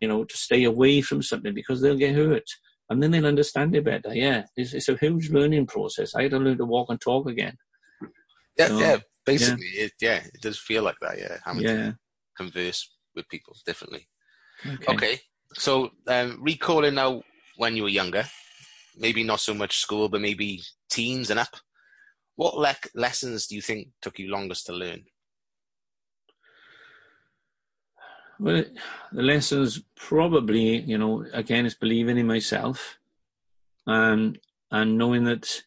[0.00, 2.48] you know, to stay away from something because they'll get hurt.
[2.90, 4.14] And then they'll understand it better.
[4.14, 6.14] Yeah, it's, it's a huge learning process.
[6.14, 7.56] I had to learn to walk and talk again.
[8.58, 8.96] Yeah, so, yeah.
[9.24, 9.84] Basically, yeah.
[9.84, 11.18] It, yeah, it does feel like that.
[11.18, 11.76] Yeah, having yeah.
[11.76, 11.98] to
[12.36, 14.06] converse with people differently.
[14.66, 14.94] Okay.
[14.94, 15.20] okay.
[15.56, 17.22] So, um, recalling now
[17.56, 18.24] when you were younger,
[18.96, 21.56] maybe not so much school, but maybe teens and up.
[22.36, 25.04] What le- lessons do you think took you longest to learn?
[28.40, 28.64] Well,
[29.12, 32.98] the lessons probably, you know, again, is believing in myself,
[33.86, 34.38] and
[34.72, 35.62] and knowing that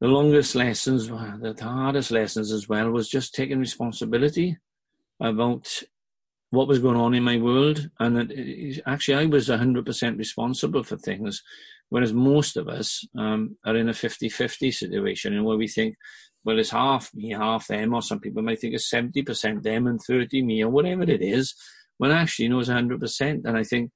[0.00, 4.56] the longest lessons, the hardest lessons as well, was just taking responsibility
[5.20, 5.82] about
[6.50, 10.96] what was going on in my world, and that actually I was 100% responsible for
[10.96, 11.42] things,
[11.90, 15.96] whereas most of us um, are in a 50-50 situation, and where we think,
[16.44, 20.00] well, it's half me, half them, or some people might think it's 70% them and
[20.00, 21.54] 30 me, or whatever it is,
[21.98, 23.44] when actually, you know, it's 100%.
[23.44, 23.90] And I think,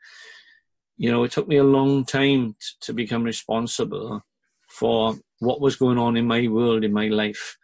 [0.98, 4.20] you know, it took me a long time t- to become responsible
[4.68, 7.56] for what was going on in my world, in my life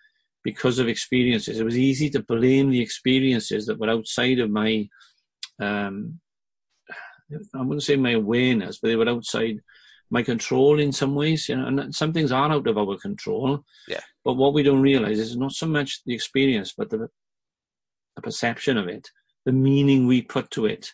[0.51, 1.61] because of experiences.
[1.61, 4.89] It was easy to blame the experiences that were outside of my,
[5.61, 6.21] um,
[7.55, 9.57] I wouldn't say my awareness, but they were outside
[10.11, 11.51] my control in some ways.
[11.51, 13.63] You know, and some things are out of our control.
[13.87, 14.01] Yeah.
[14.25, 17.09] But what we don't realize is not so much the experience, but the,
[18.17, 19.11] the perception of it,
[19.45, 20.91] the meaning we put to it.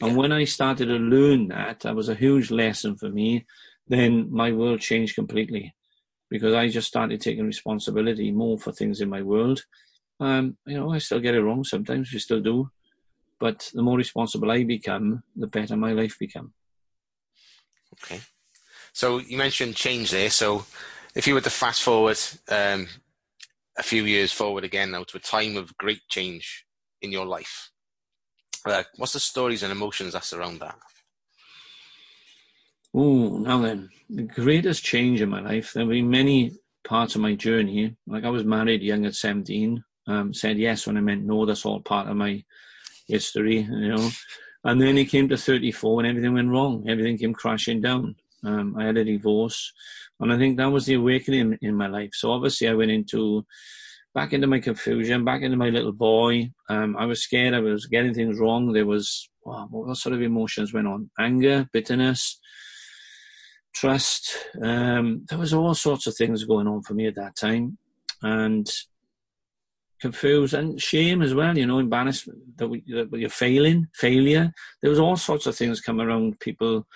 [0.00, 0.16] And yeah.
[0.16, 3.46] when I started to learn that, that was a huge lesson for me.
[3.86, 5.72] Then my world changed completely
[6.30, 9.64] because I just started taking responsibility more for things in my world.
[10.20, 12.70] Um, you know, I still get it wrong sometimes, we still do.
[13.40, 16.52] But the more responsible I become, the better my life become.
[17.94, 18.20] Okay.
[18.92, 20.30] So you mentioned change there.
[20.30, 20.64] So
[21.14, 22.88] if you were to fast forward um,
[23.78, 26.66] a few years forward again now to a time of great change
[27.00, 27.70] in your life,
[28.66, 30.76] uh, what's the stories and emotions that surround that?
[32.94, 35.72] Oh, now then, the greatest change in my life.
[35.72, 36.52] There have been many
[36.84, 37.96] parts of my journey.
[38.06, 41.44] Like I was married young at 17, um, said yes when I meant no.
[41.44, 42.42] That's all part of my
[43.06, 44.10] history, you know.
[44.64, 46.84] And then it came to 34 and everything went wrong.
[46.88, 48.16] Everything came crashing down.
[48.44, 49.72] Um, I had a divorce.
[50.20, 52.10] And I think that was the awakening in my life.
[52.14, 53.46] So obviously I went into,
[54.14, 56.50] back into my confusion, back into my little boy.
[56.68, 57.54] Um, I was scared.
[57.54, 58.72] I was getting things wrong.
[58.72, 61.10] There was, wow, what sort of emotions went on?
[61.18, 62.40] Anger, bitterness,
[63.80, 64.36] trust.
[64.62, 67.78] Um, there was all sorts of things going on for me at that time,
[68.22, 68.68] and
[70.00, 71.56] confused and shame as well.
[71.56, 74.52] You know, embarrassment that, we, that you're failing, failure.
[74.80, 76.86] There was all sorts of things come around people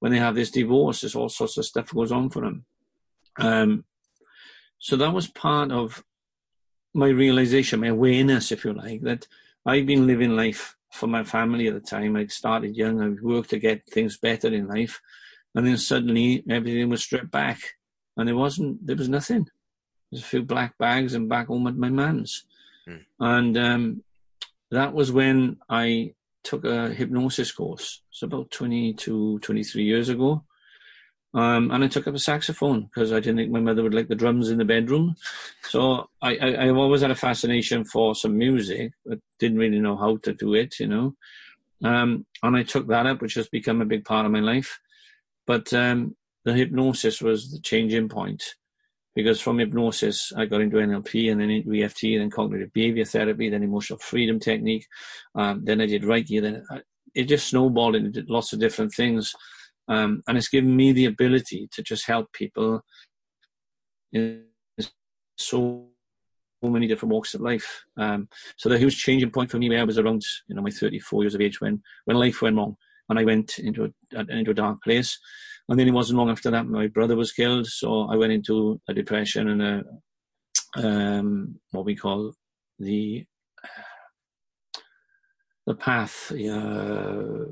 [0.00, 1.00] when they have this divorce.
[1.00, 2.64] There's all sorts of stuff goes on for them.
[3.38, 3.84] Um,
[4.78, 6.02] so that was part of
[6.94, 9.26] my realization, my awareness, if you like, that
[9.66, 12.16] I've been living life for my family at the time.
[12.16, 13.02] I'd started young.
[13.02, 15.00] I worked to get things better in life.
[15.54, 17.58] And then suddenly everything was stripped back,
[18.16, 19.48] and there wasn't, there was nothing.
[20.10, 22.44] There's a few black bags and back home at my man's.
[22.88, 23.04] Mm.
[23.20, 24.02] And um,
[24.70, 28.02] that was when I took a hypnosis course.
[28.10, 30.44] It's about 22, 23 years ago.
[31.34, 34.08] Um, and I took up a saxophone because I didn't think my mother would like
[34.08, 35.14] the drums in the bedroom.
[35.62, 39.96] So I, I, have always had a fascination for some music, but didn't really know
[39.96, 41.14] how to do it, you know.
[41.84, 44.80] Um, and I took that up, which has become a big part of my life.
[45.48, 48.44] But um, the hypnosis was the changing point
[49.16, 53.48] because from hypnosis, I got into NLP and then into EFT, then cognitive behavior therapy,
[53.48, 54.86] then emotional freedom technique.
[55.34, 56.40] Um, then I did Reiki.
[56.42, 56.82] Then I,
[57.14, 59.34] it just snowballed into lots of different things.
[59.88, 62.82] Um, and it's given me the ability to just help people
[64.12, 64.44] in
[65.38, 65.86] so
[66.62, 67.84] many different walks of life.
[67.96, 70.70] Um, so the huge changing point for me, when I was around, you know, my
[70.70, 72.76] 34 years of age when, when life went wrong
[73.08, 75.18] and I went into a, into a dark place.
[75.68, 78.80] And then it wasn't long after that my brother was killed, so I went into
[78.88, 79.84] a depression and a
[80.76, 82.32] um, what we call
[82.78, 83.24] the
[85.66, 87.44] the path, uh,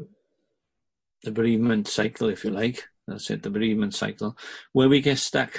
[1.22, 2.82] the bereavement cycle, if you like.
[3.06, 4.36] That's it, the bereavement cycle,
[4.72, 5.58] where we get stuck.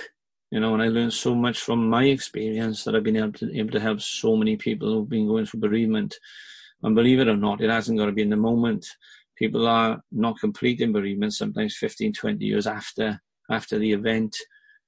[0.49, 3.55] You know, and I learned so much from my experience that I've been able to,
[3.57, 6.15] able to help so many people who've been going through bereavement.
[6.81, 8.87] And believe it or not, it hasn't got to be in the moment
[9.37, 13.19] people are not completing bereavement sometimes 15, 20 years after
[13.49, 14.35] after the event,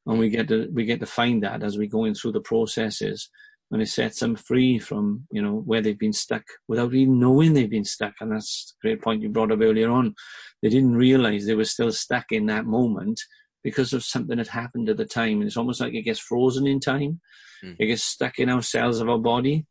[0.06, 3.30] and we get to we get to find that as we're going through the processes
[3.72, 7.54] and it sets them free from you know where they've been stuck without even knowing
[7.54, 8.14] they've been stuck.
[8.20, 10.16] And that's a great point you brought up earlier on.
[10.62, 13.20] They didn't realize they were still stuck in that moment
[13.64, 15.40] because of something that happened at the time.
[15.40, 17.20] And it's almost like it gets frozen in time.
[17.64, 17.76] Mm.
[17.80, 19.66] It gets stuck in our cells of our body,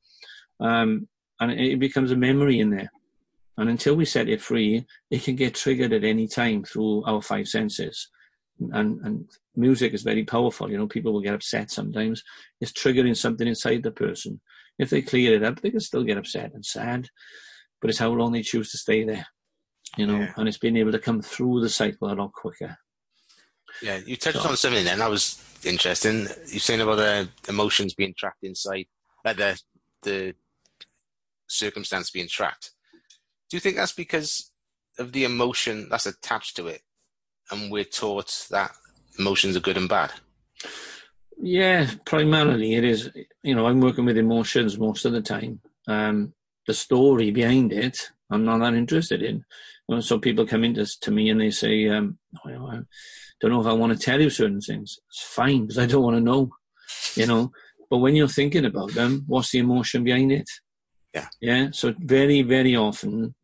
[0.60, 1.08] um,
[1.40, 2.90] and it becomes a memory in there.
[3.58, 7.20] And until we set it free, it can get triggered at any time through our
[7.20, 8.08] five senses.
[8.72, 10.70] And, and music is very powerful.
[10.70, 12.22] You know, people will get upset sometimes.
[12.60, 14.40] It's triggering something inside the person.
[14.78, 17.08] If they clear it up, they can still get upset and sad,
[17.80, 19.26] but it's how long they choose to stay there.
[19.96, 20.32] You know, yeah.
[20.36, 22.78] and it's being able to come through the cycle a lot quicker.
[23.82, 26.28] Yeah, you touched so, on something then that was interesting.
[26.46, 28.86] You're saying about the emotions being trapped inside,
[29.24, 29.60] like the
[30.02, 30.34] the
[31.48, 32.70] circumstance being trapped.
[33.50, 34.50] Do you think that's because
[34.98, 36.82] of the emotion that's attached to it,
[37.50, 38.72] and we're taught that
[39.18, 40.12] emotions are good and bad?
[41.40, 43.10] Yeah, primarily it is.
[43.42, 45.60] You know, I'm working with emotions most of the time.
[45.86, 46.34] Um,
[46.66, 49.44] the story behind it, I'm not that interested in.
[49.88, 52.66] You know, so people come into to me and they say, um, oh, you know,
[52.66, 52.80] I
[53.40, 54.98] don't know if I want to tell you certain things.
[55.08, 56.50] It's fine because I don't want to know.
[57.14, 57.52] You know,
[57.88, 60.48] but when you're thinking about them, what's the emotion behind it?
[61.18, 61.28] Yeah.
[61.40, 61.68] Yeah.
[61.72, 63.34] So very, very often,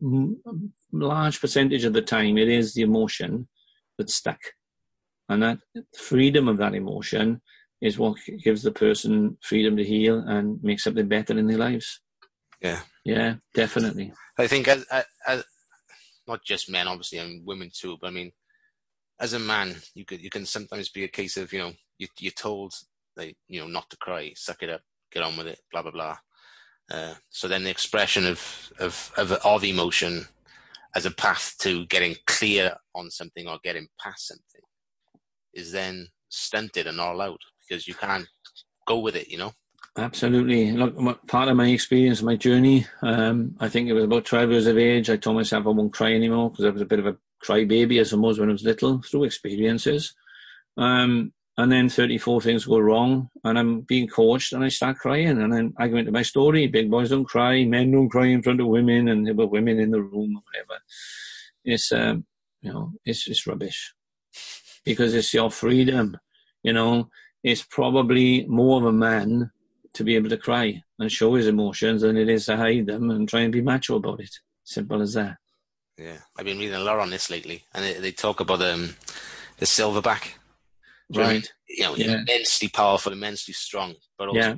[0.92, 3.48] large percentage of the time, it is the emotion
[3.98, 4.40] that's stuck.
[5.28, 5.58] And that
[5.96, 7.40] freedom of that emotion
[7.80, 12.00] is what gives the person freedom to heal and make something better in their lives.
[12.60, 12.80] Yeah.
[13.04, 14.12] Yeah, definitely.
[14.38, 14.86] I think as,
[15.26, 15.44] as,
[16.26, 18.32] not just men, obviously, and women too, but I mean,
[19.20, 22.08] as a man, you could, you can sometimes be a case of, you know, you,
[22.18, 22.72] you're told
[23.16, 24.80] like, you know, not to cry, suck it up,
[25.12, 26.16] get on with it, blah, blah, blah.
[26.90, 30.26] Uh, so then the expression of, of, of, of emotion
[30.94, 34.60] as a path to getting clear on something or getting past something
[35.54, 38.26] is then stunted and not allowed because you can't
[38.86, 39.52] go with it, you know?
[39.96, 40.72] Absolutely.
[40.72, 44.66] Look, part of my experience, my journey, um, I think it was about 12 years
[44.66, 45.08] of age.
[45.08, 48.00] I told myself I won't cry anymore because I was a bit of a crybaby,
[48.00, 50.14] I suppose, when I was little through experiences.
[50.76, 55.40] Um, and then 34 things go wrong and I'm being coached and I start crying
[55.40, 56.66] and then I go into my story.
[56.66, 59.78] Big boys don't cry, men don't cry in front of women and there were women
[59.78, 60.82] in the room or whatever.
[61.64, 62.26] It's, um,
[62.60, 63.94] you know, it's, it's rubbish
[64.84, 66.18] because it's your freedom.
[66.64, 67.08] You know,
[67.44, 69.52] it's probably more of a man
[69.92, 73.10] to be able to cry and show his emotions than it is to hide them
[73.10, 74.34] and try and be macho about it.
[74.64, 75.36] Simple as that.
[75.96, 78.96] Yeah, I've been reading a lot on this lately, and they, they talk about um,
[79.58, 80.32] the silverback
[81.14, 81.52] right?
[81.68, 82.20] You know, yeah.
[82.20, 84.54] immensely powerful, immensely strong, but also yeah.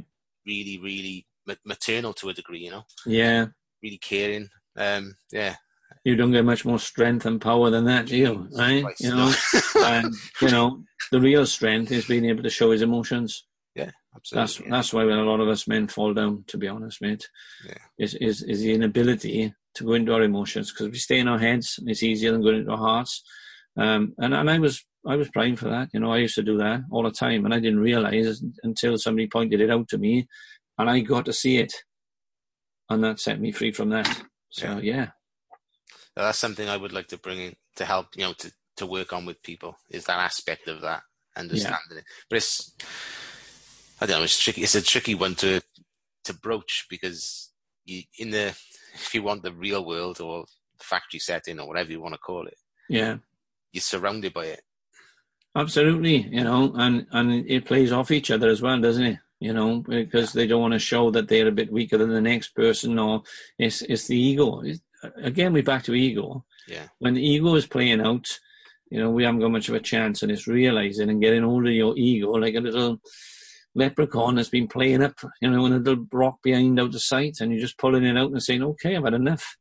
[0.47, 1.26] really, really
[1.64, 2.61] maternal to a degree.
[2.61, 2.84] You know.
[3.07, 3.47] Yeah.
[3.82, 4.49] Really caring.
[4.76, 5.57] Um, yeah.
[6.05, 8.49] You don't get much more strength and power than that, do you?
[8.57, 8.84] Right?
[8.84, 9.32] Christ, you know,
[9.84, 13.44] and you know, the real strength is being able to show his emotions.
[13.74, 14.42] Yeah, absolutely.
[14.42, 14.66] That's yeah.
[14.70, 17.28] that's why when a lot of us men fall down, to be honest, mate.
[17.66, 17.78] Yeah.
[17.99, 21.38] Is is is the inability to go into our emotions because we stay in our
[21.38, 21.76] heads.
[21.78, 23.22] And it's easier than going into our hearts.
[23.76, 25.90] Um, and and I was I was praying for that.
[25.92, 28.98] You know, I used to do that all the time, and I didn't realize until
[28.98, 30.26] somebody pointed it out to me,
[30.78, 31.72] and I got to see it,
[32.88, 34.22] and that set me free from that.
[34.50, 35.06] So yeah, yeah.
[36.14, 39.12] that's something I would like to bring in to help you know to to work
[39.12, 41.02] on with people is that aspect of that
[41.36, 41.98] understanding yeah.
[41.98, 42.04] it.
[42.28, 42.74] But it's
[44.00, 44.62] I don't know, it's tricky.
[44.62, 45.60] It's a tricky one to
[46.24, 47.52] to broach because
[47.84, 48.48] you in the
[48.94, 50.46] if you want the real world or
[50.80, 52.56] factory setting or whatever you want to call it,
[52.88, 53.16] yeah,
[53.76, 54.62] you're surrounded by it.
[55.54, 59.18] Absolutely, you know, and and it plays off each other as well, doesn't it?
[59.38, 62.20] You know, because they don't want to show that they're a bit weaker than the
[62.20, 63.22] next person, or
[63.58, 64.60] it's it's the ego.
[64.62, 64.80] It's,
[65.22, 66.44] again, we're back to ego.
[66.68, 66.88] Yeah.
[66.98, 68.26] When the ego is playing out,
[68.90, 71.66] you know, we haven't got much of a chance, and it's realizing and getting hold
[71.66, 73.00] of your ego like a little
[73.74, 77.36] leprechaun that's been playing up, you know, in a little rock behind out of sight,
[77.40, 79.56] and you're just pulling it out and saying, "Okay, I've had enough.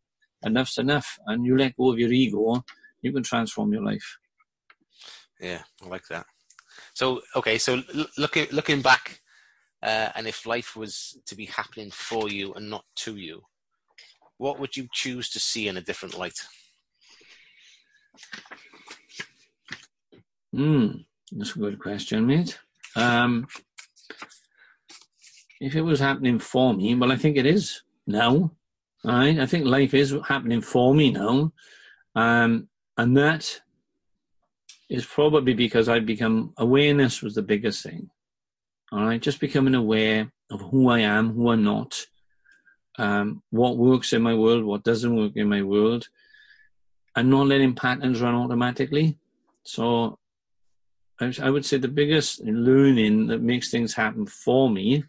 [0.46, 2.64] Enough's enough," and you let go of your ego,
[3.06, 4.18] you can transform your life.
[5.40, 6.26] Yeah, I like that.
[6.94, 7.82] So okay, so
[8.18, 9.22] looking looking back,
[9.84, 13.44] uh, and if life was to be happening for you and not to you,
[14.38, 16.40] what would you choose to see in a different light?
[20.52, 20.88] Hmm,
[21.32, 22.58] that's a good question, mate.
[22.96, 23.46] Um,
[25.60, 28.52] if it was happening for me, well, I think it is now.
[29.04, 29.38] Right?
[29.38, 31.52] I think life is happening for me now,
[32.16, 32.68] um,
[32.98, 33.62] and that
[34.90, 38.10] is probably because I've become awareness was the biggest thing.
[38.92, 42.06] All right, just becoming aware of who I am, who I'm not,
[42.98, 46.08] um, what works in my world, what doesn't work in my world,
[47.16, 49.18] and not letting patterns run automatically.
[49.64, 50.20] So
[51.20, 55.04] I, I would say the biggest learning that makes things happen for me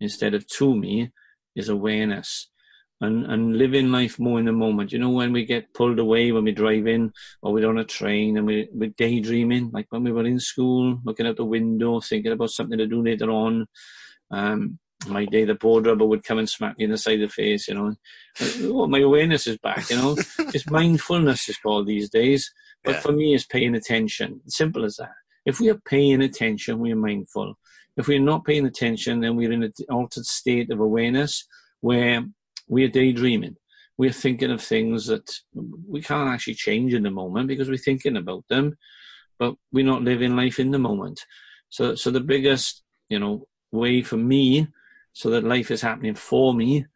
[0.00, 1.12] instead of to me
[1.56, 2.48] is awareness
[3.02, 4.92] and, and living life more in the moment.
[4.92, 7.84] You know, when we get pulled away when we drive in or we're on a
[7.84, 12.00] train and we, we're daydreaming, like when we were in school, looking out the window,
[12.00, 13.66] thinking about something to do later on.
[14.30, 14.78] Um,
[15.08, 17.34] my day, the board rubber would come and smack me in the side of the
[17.34, 17.96] face, you know.
[18.62, 20.16] Oh, my awareness is back, you know.
[20.38, 22.52] it's mindfulness is called these days.
[22.84, 23.00] But yeah.
[23.00, 24.40] for me, it's paying attention.
[24.46, 25.10] Simple as that.
[25.44, 27.58] If we are paying attention, we are mindful.
[27.96, 31.46] If we're not paying attention, then we're in an altered state of awareness
[31.80, 32.24] where
[32.72, 33.56] we're daydreaming.
[33.98, 35.30] We're thinking of things that
[35.86, 38.78] we can't actually change in the moment because we're thinking about them,
[39.38, 41.20] but we're not living life in the moment.
[41.68, 44.68] So, so the biggest, you know, way for me
[45.12, 46.86] so that life is happening for me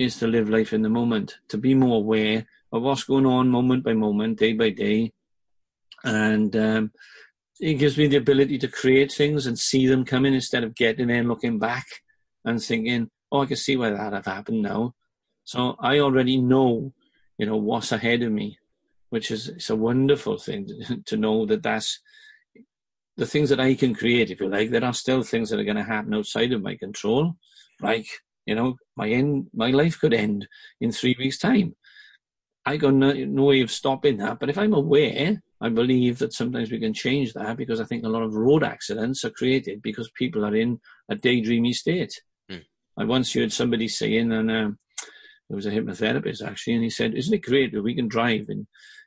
[0.00, 3.48] is to live life in the moment, to be more aware of what's going on
[3.48, 5.12] moment by moment, day by day.
[6.02, 6.90] And um,
[7.60, 11.06] it gives me the ability to create things and see them coming instead of getting
[11.06, 11.86] there and looking back
[12.44, 14.94] and thinking, oh, I can see why that have happened now.
[15.44, 16.92] So I already know,
[17.38, 18.58] you know, what's ahead of me,
[19.10, 22.00] which is it's a wonderful thing to, to know that that's
[23.16, 24.70] the things that I can create, if you like.
[24.70, 27.36] There are still things that are going to happen outside of my control,
[27.80, 28.06] like
[28.46, 30.46] you know, my end, my life could end
[30.80, 31.74] in three weeks' time.
[32.66, 34.38] I got no, no way of stopping that.
[34.38, 38.04] But if I'm aware, I believe that sometimes we can change that because I think
[38.04, 42.22] a lot of road accidents are created because people are in a daydreamy state.
[42.50, 42.64] Mm.
[42.98, 44.78] I once heard somebody saying, and um,
[45.48, 48.46] there was a hypnotherapist actually, and he said, "Isn't it great that we can drive
[48.48, 48.66] in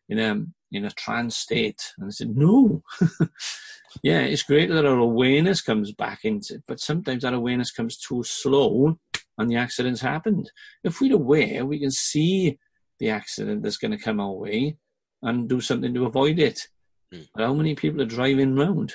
[0.09, 2.83] in a um, in a trance state?" And I said, "No."
[4.03, 7.97] yeah, it's great that our awareness comes back into, it, but sometimes that awareness comes
[7.97, 8.99] too slow,
[9.38, 10.51] and the accident's happened.
[10.83, 12.59] If we're aware, we can see
[12.99, 14.77] the accident that's going to come our way
[15.21, 16.67] and do something to avoid it.
[17.13, 17.27] Mm.
[17.33, 18.93] But how many people are driving around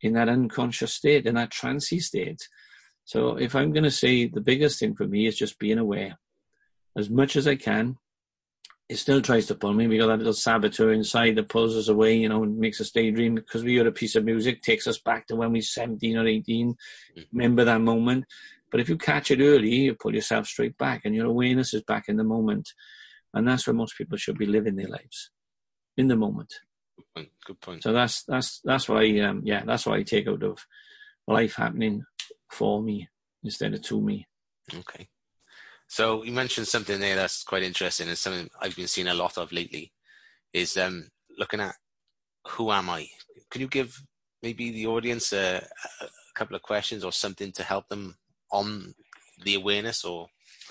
[0.00, 2.40] in that unconscious state, in that trancy state?
[3.04, 6.18] So if I'm going to say the biggest thing for me is just being aware
[6.96, 7.98] as much as I can.
[8.88, 9.86] It still tries to pull me.
[9.86, 12.90] We got that little saboteur inside that pulls us away, you know, and makes us
[12.90, 15.62] daydream because we hear a piece of music, takes us back to when we are
[15.62, 16.74] 17 or 18.
[17.16, 17.26] Mm.
[17.32, 18.26] Remember that moment.
[18.70, 21.82] But if you catch it early, you pull yourself straight back and your awareness is
[21.82, 22.70] back in the moment.
[23.32, 25.30] And that's where most people should be living their lives
[25.96, 26.52] in the moment.
[26.96, 27.28] Good point.
[27.44, 27.82] Good point.
[27.82, 30.66] So that's that's that's what I um yeah that's what I take out of
[31.26, 32.04] life happening
[32.50, 33.08] for me
[33.42, 34.26] instead of to me.
[34.74, 35.08] Okay.
[35.92, 39.36] So you mentioned something there that's quite interesting and something I've been seeing a lot
[39.36, 39.92] of lately
[40.54, 41.74] is um looking at
[42.48, 43.08] who am I?
[43.50, 44.02] Can you give
[44.42, 45.68] maybe the audience a,
[46.00, 48.16] a couple of questions or something to help them
[48.50, 48.94] on
[49.44, 50.28] the awareness or?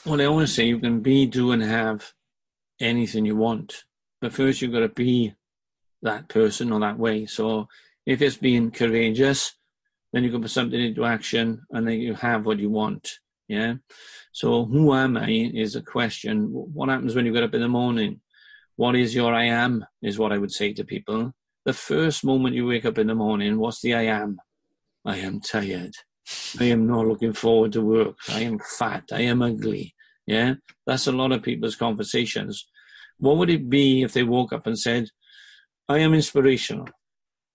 [0.07, 2.13] Well, I always say you can be, do, and have
[2.80, 3.84] anything you want.
[4.22, 5.36] But first, you've got to be
[6.01, 7.28] that person or that way.
[7.28, 7.67] So
[8.07, 9.53] if it's being courageous,
[10.13, 13.19] then you can put something into action and then you have what you want.
[13.52, 13.74] Yeah.
[14.32, 16.47] So who am I is a question.
[16.52, 18.22] What happens when you get up in the morning?
[18.78, 21.34] What is your I am is what I would say to people.
[21.66, 24.39] The first moment you wake up in the morning, what's the I am?
[25.04, 25.95] I am tired.
[26.62, 28.16] I am not looking forward to work.
[28.30, 29.04] I am fat.
[29.12, 29.95] I am ugly.
[30.26, 30.54] Yeah.
[30.88, 32.66] That's a lot of people's conversations.
[33.18, 35.10] What would it be if they woke up and said,
[35.89, 36.88] I am inspirational.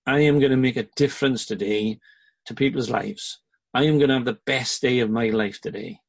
[0.07, 2.01] I am going to make a difference today
[2.45, 3.41] to people's lives.
[3.77, 6.01] I am going to have the best day of my life today.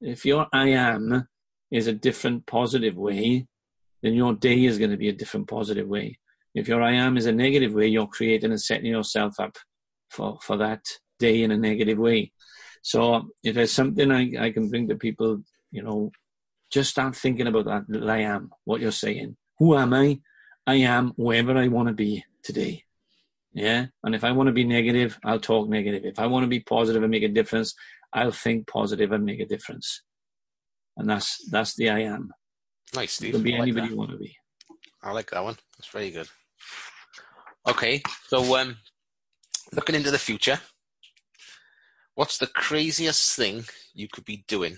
[0.00, 1.28] If your I am
[1.70, 3.46] is a different positive way,
[4.02, 6.18] then your day is going to be a different positive way.
[6.56, 9.56] If your I am is a negative way, you're creating and setting yourself up
[10.10, 10.84] for, for that
[11.20, 12.32] day in a negative way.
[12.82, 15.40] So if there's something I, I can bring to people,
[15.70, 16.10] you know,
[16.72, 18.08] just start thinking about that.
[18.10, 19.36] I am what you're saying.
[19.60, 20.18] Who am I?
[20.66, 22.83] I am wherever I want to be today.
[23.54, 23.86] Yeah.
[24.02, 26.04] And if I want to be negative, I'll talk negative.
[26.04, 27.74] If I want to be positive and make a difference,
[28.12, 30.02] I'll think positive and make a difference.
[30.96, 32.30] And that's that's the I am.
[32.94, 33.28] Nice, Steve.
[33.28, 34.36] You can be anybody you want to be.
[35.02, 35.56] I like that one.
[35.76, 36.28] That's very good.
[37.66, 38.76] Okay, so um,
[39.72, 40.60] looking into the future,
[42.14, 44.76] what's the craziest thing you could be doing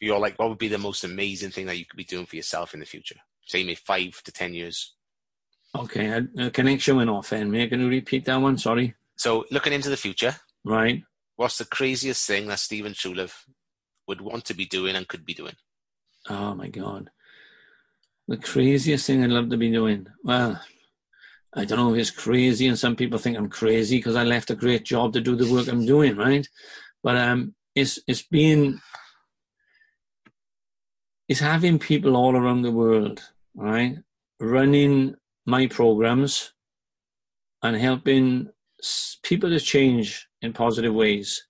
[0.00, 2.36] you're like, what would be the most amazing thing that you could be doing for
[2.36, 3.16] yourself in the future?
[3.46, 4.94] Say, maybe five to ten years.
[5.76, 7.32] Okay, a, a connection went off.
[7.32, 8.58] And may I can you repeat that one?
[8.58, 8.94] Sorry.
[9.16, 11.02] So, looking into the future, right?
[11.36, 13.34] What's the craziest thing that Stephen Truelove
[14.08, 15.54] would want to be doing and could be doing?
[16.28, 17.10] Oh my God,
[18.26, 20.06] the craziest thing I'd love to be doing.
[20.24, 20.60] Well,
[21.54, 24.50] I don't know if it's crazy, and some people think I'm crazy because I left
[24.50, 26.46] a great job to do the work I'm doing, right?
[27.02, 28.80] But um, it's it's being
[31.28, 33.22] it's having people all around the world,
[33.54, 33.96] right,
[34.40, 35.16] running
[35.46, 36.52] my programs
[37.62, 38.48] and helping
[39.22, 41.46] people to change in positive ways.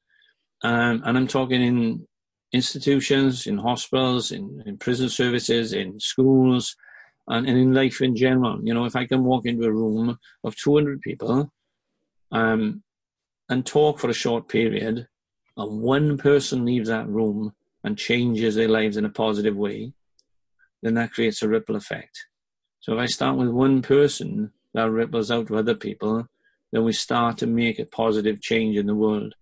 [0.63, 2.07] Um, and I'm talking in
[2.53, 6.77] institutions, in hospitals, in, in prison services, in schools,
[7.29, 8.61] and, and in life in general.
[8.63, 11.51] You know, if I can walk into a room of 200 people
[12.33, 12.83] um,
[13.49, 15.07] and talk for a short period,
[15.57, 19.93] and one person leaves that room and changes their lives in a positive way,
[20.83, 22.27] then that creates a ripple effect.
[22.81, 26.27] So if I start with one person that ripples out to other people,
[26.73, 29.35] then we start to make a positive change in the world.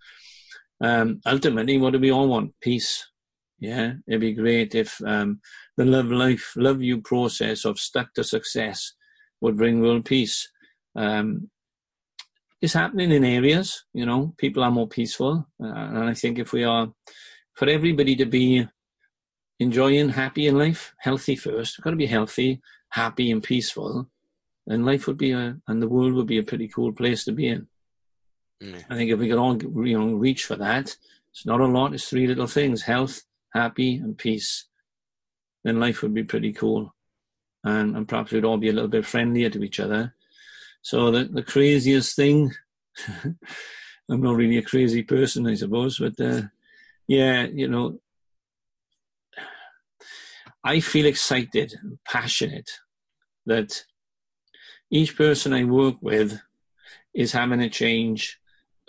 [0.80, 2.53] Um, ultimately, what do we all want?
[2.61, 3.07] Peace.
[3.59, 5.41] Yeah, it'd be great if um,
[5.76, 8.93] the love life, love you process of stuck to success
[9.41, 10.51] would bring world peace.
[10.97, 11.51] Um,
[12.61, 15.47] it's happening in areas, you know, people are more peaceful.
[15.62, 16.89] Uh, and I think if we are,
[17.53, 18.66] for everybody to be
[19.61, 22.61] enjoying, happy in life, healthy first, we've got to be healthy,
[22.95, 24.09] happy, and peaceful.
[24.66, 27.32] And life would be a, and the world would be a pretty cool place to
[27.32, 27.68] be in.
[28.62, 28.84] Mm.
[28.88, 30.97] I think if we could all, you know, reach for that,
[31.30, 33.22] it's not a lot, it's three little things health,
[33.53, 34.66] happy, and peace.
[35.64, 36.95] Then life would be pretty cool.
[37.62, 40.14] And, and perhaps we'd all be a little bit friendlier to each other
[40.84, 42.53] so the, the craziest thing,
[43.24, 46.42] I'm not really a crazy person, I suppose, but uh,
[47.09, 48.01] yeah, you know,
[50.62, 52.70] I feel excited and passionate
[53.47, 53.84] that
[54.90, 56.40] each person I work with
[57.14, 58.38] is having a change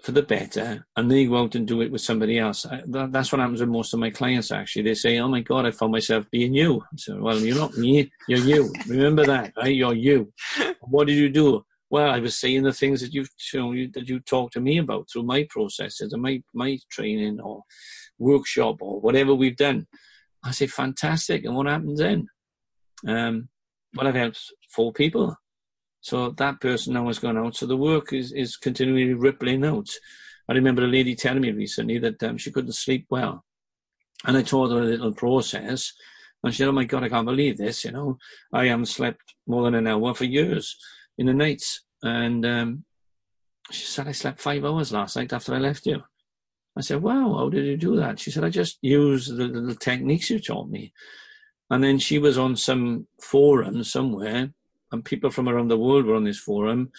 [0.03, 2.65] for the better and they go out and do it with somebody else.
[2.65, 4.83] I, that, that's what happens with most of my clients actually.
[4.83, 6.81] They say, Oh my God, I found myself being you.
[6.81, 8.71] I So, well, you're not me, you're you.
[8.87, 9.75] Remember that, right?
[9.75, 10.31] You're you.
[10.81, 11.65] What did you do?
[11.89, 15.07] well, I was saying the things that you've you that you talked to me about
[15.09, 17.63] through my processes and my my training or
[18.17, 19.87] workshop or whatever we've done.
[20.43, 22.27] I say fantastic, and what happens then?
[23.07, 23.49] Um,
[23.95, 25.35] well, I've helped four people,
[26.01, 27.55] so that person now has gone out.
[27.55, 29.89] So the work is is continually rippling out.
[30.47, 33.43] I remember a lady telling me recently that um, she couldn't sleep well,
[34.25, 35.93] and I told her a little process.
[36.43, 37.85] And she said, "Oh my God, I can't believe this!
[37.85, 38.17] You know,
[38.53, 40.77] I haven't slept more than an hour for years."
[41.17, 41.81] in the nights.
[42.03, 42.85] And um,
[43.71, 46.03] she said, I slept five hours last night after I left you.
[46.77, 48.19] I said, wow, how did you do that?
[48.19, 50.93] She said, I just used the, the techniques you taught me.
[51.69, 54.51] And then she was on some forum somewhere,
[54.91, 56.91] and people from around the world were on this forum.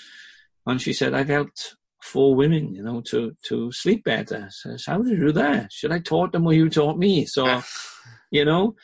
[0.66, 4.48] And she said, I've helped four women, you know, to, to sleep better.
[4.50, 5.72] So how did you do that?
[5.72, 7.26] Should I taught them what you taught me?
[7.26, 7.62] So,
[8.30, 8.74] you know,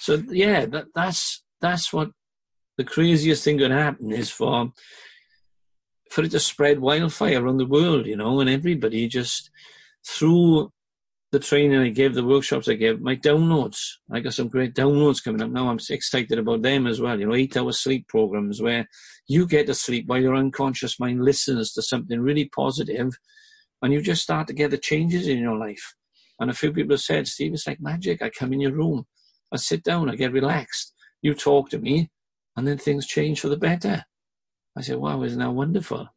[0.00, 2.10] so yeah, that, that's, that's what
[2.76, 4.72] the craziest thing could happen is for
[6.10, 9.50] for it to spread wildfire around the world, you know, and everybody just
[10.04, 10.72] through
[11.32, 13.78] the training I give, the workshops I give, my downloads.
[14.10, 15.68] I got some great downloads coming up now.
[15.68, 17.18] I'm excited about them as well.
[17.18, 18.88] You know, eight hour sleep programs where
[19.28, 23.16] you get to sleep while your unconscious mind listens to something really positive
[23.82, 25.94] and you just start to get the changes in your life.
[26.40, 28.22] And a few people have said, Steve, it's like magic.
[28.22, 29.06] I come in your room,
[29.52, 30.94] I sit down, I get relaxed.
[31.22, 32.10] You talk to me,
[32.56, 34.04] and then things change for the better.
[34.76, 36.08] I said, wow, isn't that wonderful?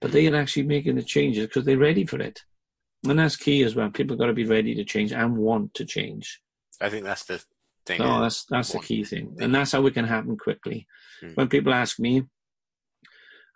[0.00, 2.40] But they are actually making the changes because they're ready for it.
[3.08, 3.90] And that's key as well.
[3.90, 6.40] People got to be ready to change and want to change.
[6.80, 7.42] I think that's the
[7.86, 8.00] thing.
[8.00, 10.86] No, that's that's the key thing, and that's how it can happen quickly.
[11.20, 11.32] Hmm.
[11.34, 12.24] When people ask me,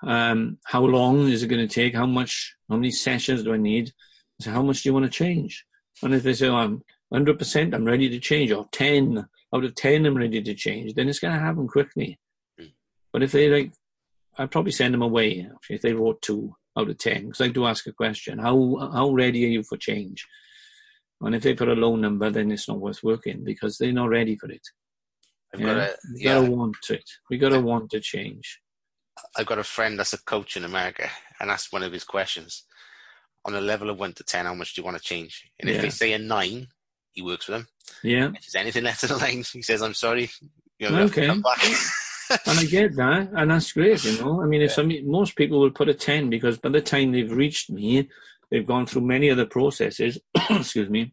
[0.03, 1.95] um, "How long is it going to take?
[1.95, 2.55] How much?
[2.69, 3.93] How many sessions do I need?"
[4.41, 5.65] I say, "How much do you want to change?"
[6.03, 9.65] And if they say, oh, "I'm 100 percent, I'm ready to change," or 10, out
[9.65, 12.19] of 10 I'm ready to change, then it's going to happen quickly.
[12.61, 12.73] Mm.
[13.13, 13.73] But if they like,
[14.37, 17.67] I'd probably send them away if they wrote two out of 10, because I do
[17.67, 20.27] ask a question, how, how ready are you for change?
[21.21, 24.11] And if they put a low number, then it's not worth working because they're not
[24.11, 24.67] ready for it.
[25.55, 25.67] I've yeah?
[25.67, 27.11] got to, we gotta want it.
[27.31, 28.61] We gotta want to change.
[29.37, 31.09] I've got a friend that's a coach in America,
[31.41, 32.65] and that's one of his questions.
[33.45, 35.49] On a level of one to ten, how much do you want to change?
[35.61, 35.83] And if yeah.
[35.83, 36.67] they say a nine,
[37.13, 37.69] he works with them.
[38.03, 38.27] Yeah.
[38.27, 40.31] If there's anything left of the line, he says, I'm sorry.
[40.79, 41.29] You okay.
[42.31, 44.43] and I get that, and that's great, you know.
[44.43, 44.75] I mean, if yeah.
[44.75, 48.09] some, most people will put a 10 because by the time they've reached me,
[48.51, 50.19] they've gone through many other processes,
[50.51, 51.13] excuse me.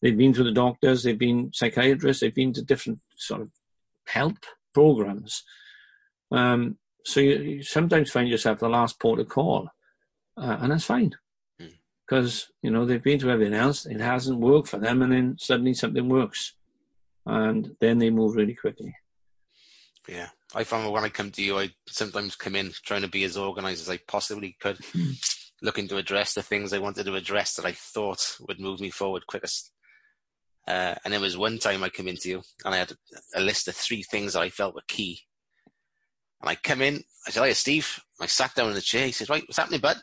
[0.00, 3.50] They've been to the doctors, they've been psychiatrists, they've been to different sort of
[4.06, 4.38] help
[4.72, 5.42] programs.
[6.30, 9.68] Um, so you, you, sometimes find yourself the last port of call,
[10.36, 11.14] uh, and that's fine
[12.08, 15.36] because you know they've been to everything else, it hasn't worked for them, and then
[15.38, 16.54] suddenly something works,
[17.26, 18.94] and then they move really quickly.
[20.08, 23.24] Yeah, I found when I come to you, I sometimes come in trying to be
[23.24, 25.10] as organized as I possibly could, hmm.
[25.60, 28.88] looking to address the things I wanted to address that I thought would move me
[28.88, 29.70] forward quickest.
[30.66, 32.92] Uh, and there was one time I come into you, and I had
[33.34, 35.20] a list of three things that I felt were key.
[36.40, 39.06] And I come in, I said, "Hiya, Steve." I sat down in the chair.
[39.06, 39.98] He says, "Right, what's happening, bud?"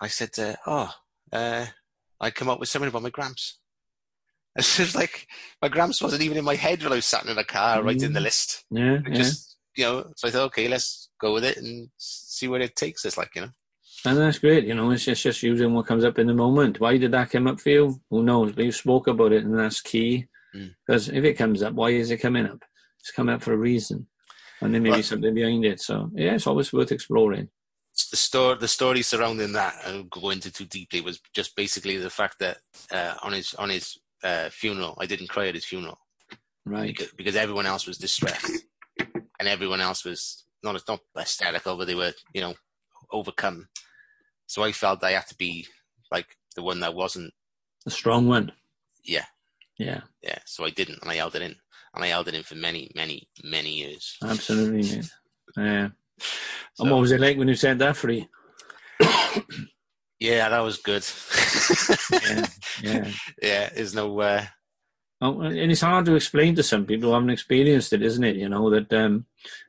[0.00, 0.92] I said, uh, "Oh,
[1.32, 1.66] uh,
[2.20, 3.59] I come up with something about my gramps.
[4.56, 5.26] It's just like
[5.62, 8.12] my gramps wasn't even in my head when I was sat in a car writing
[8.12, 8.24] the Mm.
[8.24, 8.64] list.
[8.70, 9.14] Yeah, yeah.
[9.14, 12.74] Just you know, so I thought, okay, let's go with it and see where it
[12.74, 13.16] takes us.
[13.16, 13.50] Like you know,
[14.04, 16.80] And that's great, you know, it's just, just using what comes up in the moment.
[16.80, 18.00] Why did that come up for you?
[18.10, 18.52] Who knows?
[18.52, 20.26] But you spoke about it and that's key.
[20.54, 20.74] Mm.
[20.84, 22.62] Because if it comes up, why is it coming up?
[22.98, 24.08] It's coming up for a reason.
[24.60, 25.80] And there may be something behind it.
[25.80, 27.48] So yeah, it's always worth exploring.
[28.10, 31.96] the story the story surrounding that I won't go into too deeply was just basically
[31.98, 32.58] the fact that
[32.90, 35.98] uh, on his on his uh, funeral, I didn't cry at his funeral
[36.66, 36.86] Right.
[36.88, 38.64] because, because everyone else was distressed
[38.98, 42.54] and everyone else was not not hysterical, but they were you know
[43.10, 43.68] overcome.
[44.46, 45.66] So I felt I had to be
[46.12, 47.32] like the one that wasn't.
[47.84, 48.52] The strong one.
[49.04, 49.24] Yeah,
[49.78, 50.38] Yeah, yeah.
[50.44, 51.56] So I didn't, and I held it in,
[51.94, 54.16] and I held it in for many, many, many years.
[54.22, 55.02] absolutely.
[55.56, 55.88] Yeah.
[56.74, 58.28] So- and what was it like when you said that free?
[60.20, 61.04] Yeah, that was good.
[62.12, 62.46] Yeah,
[62.82, 63.08] yeah.
[63.42, 64.20] yeah, there's no.
[64.20, 64.44] Uh,
[65.22, 68.36] Oh, and it's hard to explain to some people who haven't experienced it, isn't it?
[68.36, 69.26] You know that um,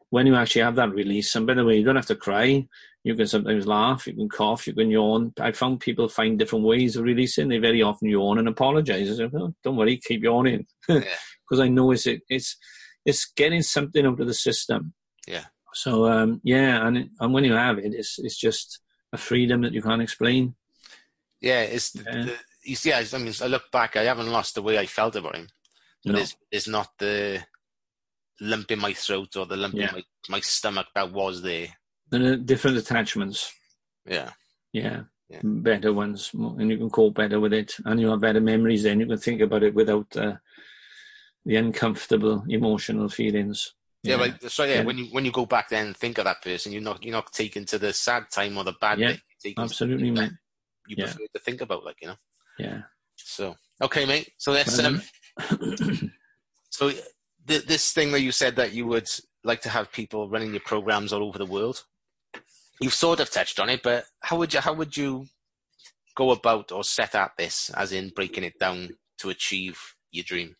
[0.09, 2.65] when you actually have that release, and by the way, you don't have to cry.
[3.03, 5.33] You can sometimes laugh, you can cough, you can yawn.
[5.41, 7.49] I found people find different ways of releasing.
[7.49, 9.11] They very often yawn and apologise.
[9.11, 11.03] I say, "Oh, "Don't worry, keep yawning," because
[11.51, 11.63] Yeah.
[11.63, 12.55] I know it's it's
[13.03, 14.93] it's getting something out of the system.
[15.27, 15.45] Yeah.
[15.73, 18.79] So um, yeah, and it, and when you have it, it's it's just
[19.13, 20.55] a freedom that you can't explain.
[21.41, 22.25] Yeah, it's the, Yeah.
[22.25, 22.93] the, you see.
[22.93, 23.95] I, I mean, I look back.
[23.97, 25.47] I haven't lost the way I felt about him,
[26.05, 26.19] but No.
[26.19, 27.43] it's it's not the
[28.39, 29.89] lump in my throat or the lump Yeah.
[29.89, 31.67] in my, my stomach that was there.
[32.09, 33.51] There are different attachments.
[34.05, 34.31] Yeah,
[34.73, 35.03] Yeah.
[35.29, 35.39] Yeah.
[35.43, 38.83] Better ones, and you can cope better with it, and you have better memories.
[38.83, 40.35] Then you can think about it without uh,
[41.45, 43.73] the uncomfortable emotional feelings.
[44.03, 44.17] Yeah.
[44.17, 44.83] But so yeah, Yeah.
[44.83, 47.11] when you when you go back then and think of that person, you're not you're
[47.11, 49.21] not taken to the sad time or the bad Yeah, bit.
[49.43, 50.31] You're to absolutely, mate.
[50.87, 51.05] You Yeah.
[51.05, 52.15] prefer to think about, like you know.
[52.57, 52.81] Yeah.
[53.15, 54.31] So okay, mate.
[54.37, 55.01] So let's um.
[56.73, 56.89] So
[57.47, 59.09] th- this thing that you said that you would
[59.43, 61.83] like to have people running your programs all over the world,
[62.79, 65.27] you've sort of touched on it, but how would you how would you
[66.15, 68.89] go about or set at this, as in breaking it down
[69.19, 69.79] to achieve
[70.11, 70.55] your dream?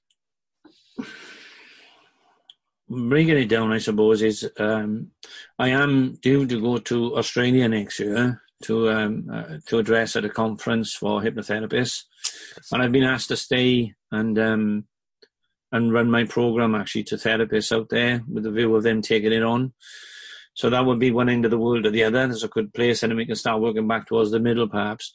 [2.93, 5.11] Breaking it down, I suppose, is um,
[5.57, 10.25] I am due to go to Australia next year to um, uh, to address at
[10.25, 12.03] a conference for hypnotherapists,
[12.69, 14.87] and I've been asked to stay and um,
[15.71, 19.31] and run my program actually to therapists out there with the view of them taking
[19.31, 19.71] it on.
[20.53, 22.27] So that would be one end of the world or the other.
[22.27, 25.13] There's a good place, and then we can start working back towards the middle, perhaps.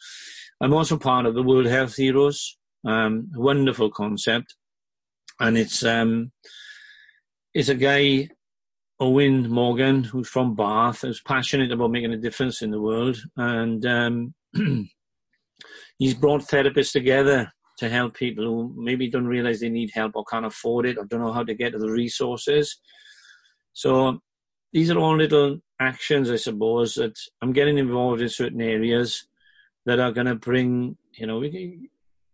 [0.63, 2.57] I'm also part of the World Health Heroes.
[2.87, 4.55] Um, wonderful concept,
[5.39, 5.85] and it's
[7.57, 8.29] it's a guy,
[9.01, 13.87] Owen Morgan, who's from Bath, who's passionate about making a difference in the world, and
[13.87, 14.35] um,
[15.99, 20.25] he's brought therapists together to help people who maybe don't realize they need help or
[20.27, 22.77] can't afford it or don't know how to get to the resources.
[23.73, 24.21] So
[24.75, 29.27] these are all little actions, I suppose, that I'm getting involved in certain areas
[29.87, 31.43] that are going to bring, you know,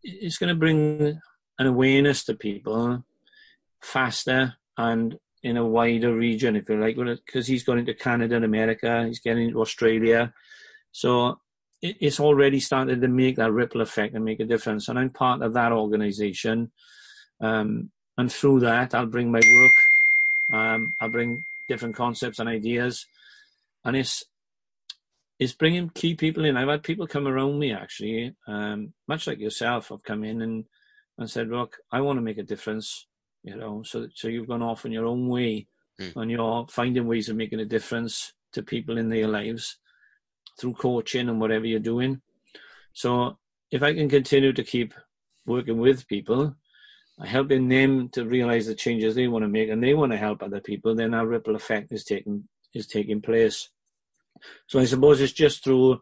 [0.02, 1.20] it's going to bring
[1.60, 3.04] an awareness to people
[3.80, 8.44] faster and in a wider region, if you like, because he's gone into Canada and
[8.44, 10.32] America, he's getting into Australia.
[10.92, 11.38] So
[11.80, 14.88] it, it's already started to make that ripple effect and make a difference.
[14.88, 16.70] And I'm part of that organization.
[17.40, 23.06] Um, and through that, I'll bring my work, um, I'll bring different concepts and ideas.
[23.84, 24.22] And it's,
[25.40, 26.56] it's bringing key people in.
[26.56, 30.64] I've had people come around me actually, um, much like yourself, have come in and,
[31.18, 33.06] and said, look, I want to make a difference
[33.43, 35.66] you know so so you've gone off in your own way
[36.01, 36.16] Mm.
[36.16, 39.78] and you're finding ways of making a difference to people in their lives
[40.59, 42.20] through coaching and whatever you're doing.
[42.93, 43.38] So
[43.70, 44.93] if i can continue to keep
[45.47, 46.55] working with people
[47.24, 50.43] helping them to realize the changes they want to make and they want to help
[50.43, 53.68] other people then that ripple effect is taking is taking place.
[54.66, 56.01] So i suppose it's just through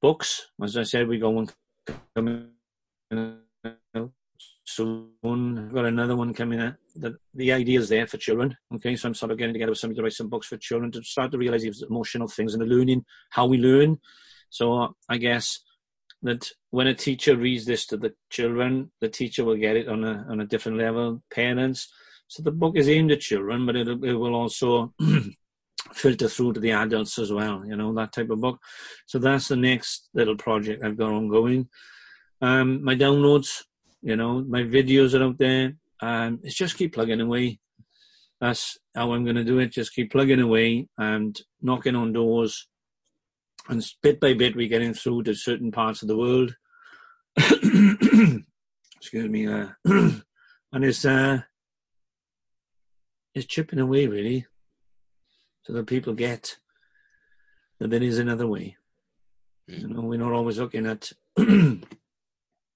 [0.00, 0.46] books.
[0.62, 1.46] As i said we go
[2.16, 3.40] out
[4.74, 5.58] soon.
[5.58, 6.74] I've got another one coming out.
[6.94, 8.56] The, the idea is there for children.
[8.74, 10.90] Okay, so I'm sort of getting together with somebody to write some books for children
[10.92, 13.98] to start to realize these emotional things and the learning, how we learn.
[14.50, 15.60] So I guess
[16.22, 20.04] that when a teacher reads this to the children, the teacher will get it on
[20.04, 21.22] a on a different level.
[21.32, 21.88] Parents.
[22.28, 24.94] So the book is aimed at children, but it, it will also
[25.92, 27.64] filter through to the adults as well.
[27.66, 28.60] You know that type of book.
[29.06, 31.68] So that's the next little project I've got ongoing.
[32.42, 33.62] Um, my downloads
[34.02, 35.74] you know, my videos are out there.
[36.00, 37.60] Um, it's just keep plugging away.
[38.40, 39.72] That's how I'm going to do it.
[39.72, 42.66] Just keep plugging away and knocking on doors.
[43.68, 46.54] And bit by bit, we're getting through to certain parts of the world.
[47.36, 48.44] excuse
[49.28, 50.22] me, uh, and
[50.72, 51.40] it's uh,
[53.34, 54.46] it's chipping away really,
[55.62, 56.56] so that people get
[57.78, 58.76] that there is another way.
[59.66, 61.12] You know, we're not always looking at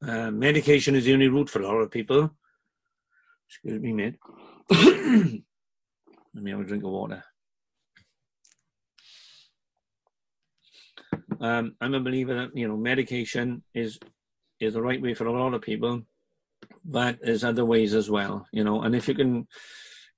[0.06, 2.30] uh, medication is the only route for a lot of people.
[3.48, 4.16] Excuse me, mate.
[4.70, 7.24] Let me have a drink of water.
[11.40, 13.98] Um, I'm a believer that you know medication is
[14.60, 16.02] is the right way for a lot of people,
[16.84, 18.46] but there's other ways as well.
[18.52, 19.46] You know, and if you can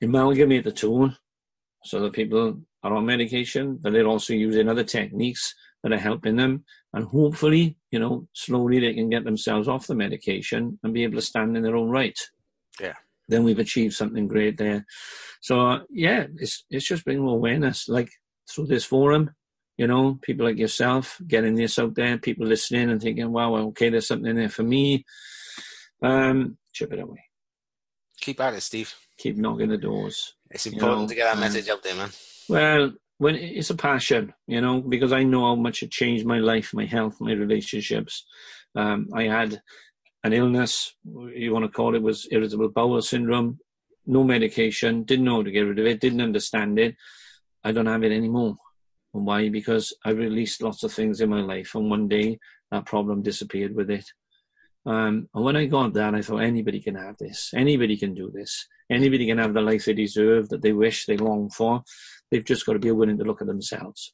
[0.03, 1.11] amalgamate the two,
[1.85, 5.55] so that people are on medication, but they're also using other techniques
[5.87, 9.95] that are helping them, and hopefully, you know, slowly they can get themselves off the
[9.95, 12.19] medication and be able to stand in their own right.
[12.81, 12.95] Yeah.
[13.29, 14.85] Then we've achieved something great there.
[15.41, 18.11] So uh, yeah, it's it's just bringing awareness, like
[18.51, 19.31] through this forum,
[19.77, 23.89] you know, people like yourself getting this out there, people listening and thinking, wow, okay,
[23.89, 25.05] there's something there for me.
[26.03, 27.23] Um, chip it away.
[28.21, 28.93] Keep at it, Steve.
[29.19, 30.35] Keep knocking the doors.
[30.51, 32.11] It's important know, to get that message out there, man.
[32.49, 36.39] Well, when it's a passion, you know, because I know how much it changed my
[36.39, 38.27] life, my health, my relationships.
[38.75, 39.63] Um, I had
[40.23, 43.59] an illness, you want to call it, was irritable bowel syndrome.
[44.07, 46.97] No medication, didn't know how to get rid of it, didn't understand it.
[47.65, 48.57] I don't have it anymore.
[49.15, 49.49] And why?
[49.49, 52.39] Because I released lots of things in my life, and one day
[52.71, 54.05] that problem disappeared with it.
[54.87, 57.51] Um, and when I got that, I thought anybody can have this.
[57.55, 58.67] Anybody can do this.
[58.89, 61.83] Anybody can have the life they deserve, that they wish, they long for.
[62.31, 64.13] They've just got to be willing to look at themselves.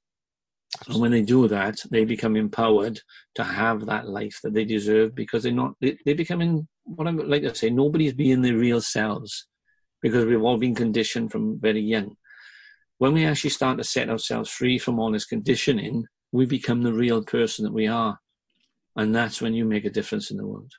[0.89, 2.99] And when they do that, they become empowered
[3.35, 7.11] to have that life that they deserve because they're not, they, they're becoming, what I
[7.11, 9.47] like to say, nobody's being their real selves
[10.01, 12.17] because we've all been conditioned from very young.
[12.97, 16.95] When we actually start to set ourselves free from all this conditioning, we become the
[16.95, 18.19] real person that we are.
[18.97, 20.73] And that's when you make a difference in the world.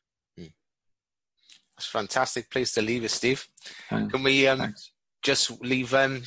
[1.77, 3.47] It's a fantastic place to leave it, Steve.
[3.89, 4.11] Thanks.
[4.11, 4.91] Can we um, Thanks.
[5.21, 6.23] just leave um,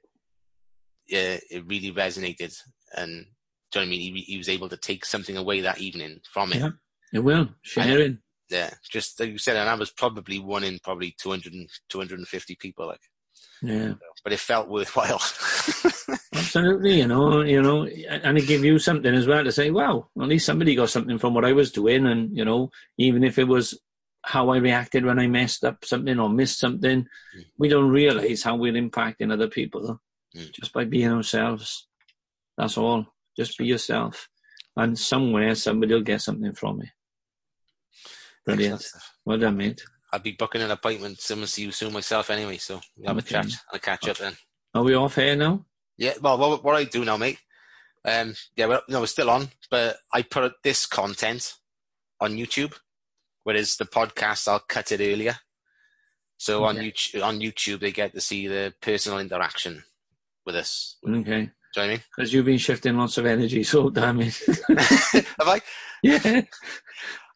[1.07, 2.55] "Yeah, it really resonated."
[2.95, 3.25] And
[3.71, 4.15] do you know what I mean?
[4.15, 6.59] He, he was able to take something away that evening from it.
[6.59, 6.69] Yeah.
[7.13, 7.49] It will.
[7.61, 8.19] Sharing.
[8.49, 12.55] Yeah, just like you said, and I was probably one in probably 200, and- 250
[12.55, 12.88] people.
[12.88, 13.01] Like,
[13.61, 13.93] Yeah.
[14.23, 15.19] but it felt worthwhile.
[16.35, 20.09] Absolutely, you know, you know, and it gave you something as well to say, wow,
[20.21, 23.39] at least somebody got something from what I was doing, and you know, even if
[23.39, 23.79] it was
[24.23, 27.03] how I reacted when I messed up something or missed something,
[27.38, 27.45] Mm.
[27.57, 30.01] we don't realize how we're impacting other people
[30.35, 30.51] Mm.
[30.53, 31.88] just by being ourselves.
[32.57, 33.05] That's all.
[33.38, 34.29] Just be yourself,
[34.75, 36.89] and somewhere somebody will get something from it.
[38.45, 38.85] Brilliant.
[39.25, 39.83] Well done, mate.
[40.13, 41.19] I'll be booking an appointment.
[41.19, 43.27] Someone see you soon myself anyway, so we'll have Okay.
[43.27, 44.37] a chat and a catch up then.
[44.73, 45.65] Are we off here now?
[45.97, 47.39] Yeah, well, what, what I do now, mate.
[48.05, 51.55] Um, yeah, well, no, we're still on, but I put this content
[52.21, 52.73] on YouTube,
[53.43, 55.35] whereas the podcast I'll cut it earlier.
[56.37, 59.83] So on YouTube, on YouTube, they get to see the personal interaction
[60.45, 60.97] with us.
[61.03, 61.19] Do Okay.
[61.75, 64.39] you know what Because you've been shifting lots of energy, so damn it.
[64.69, 64.73] I?
[65.39, 65.61] Have I?
[66.03, 66.41] yeah.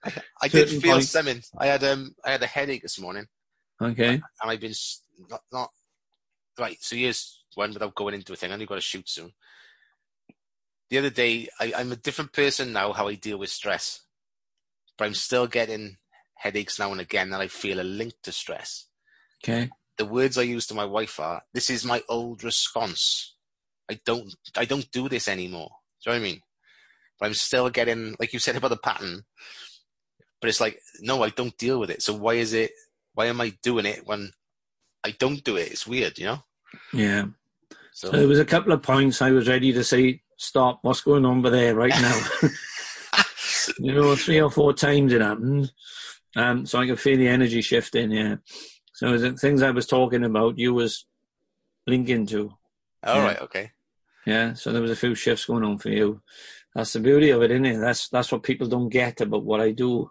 [0.03, 1.09] I did Certain feel points.
[1.11, 1.41] something.
[1.57, 3.27] I had um, I had a headache this morning,
[3.81, 4.13] Okay.
[4.15, 4.73] and I've been
[5.29, 5.69] not not
[6.59, 6.77] right.
[6.81, 8.51] So here's one without going into a thing.
[8.51, 9.33] I only got to shoot soon.
[10.89, 12.93] The other day, I, I'm a different person now.
[12.93, 14.01] How I deal with stress,
[14.97, 15.97] but I'm still getting
[16.35, 18.87] headaches now and again that I feel are linked to stress.
[19.43, 19.69] Okay.
[19.97, 23.35] The words I use to my wife are, "This is my old response.
[23.89, 25.69] I don't, I don't do this anymore."
[26.03, 26.41] Do you know what I mean?
[27.19, 29.25] But I'm still getting, like you said about the pattern.
[30.41, 32.01] But it's like, no, I don't deal with it.
[32.01, 32.71] So why is it?
[33.13, 34.31] Why am I doing it when
[35.03, 35.71] I don't do it?
[35.71, 36.43] It's weird, you know.
[36.93, 37.25] Yeah.
[37.93, 41.01] So, So there was a couple of points I was ready to say, stop, what's
[41.01, 42.19] going on over there right now?
[43.79, 45.71] you know, three or four times it happened.
[46.35, 48.35] Um, so I could feel the energy shifting, yeah.
[48.93, 51.05] So the things I was talking about, you was
[51.87, 52.53] linking to,
[53.03, 53.25] all yeah.
[53.25, 53.71] right, okay.
[54.25, 54.53] Yeah.
[54.53, 56.21] So there was a few shifts going on for you.
[56.75, 57.79] That's the beauty of it, isn't it?
[57.79, 60.09] That's that's what people don't get about what I do.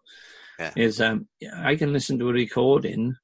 [0.59, 0.73] Yeah.
[0.77, 3.17] Is um, I can listen to a recording.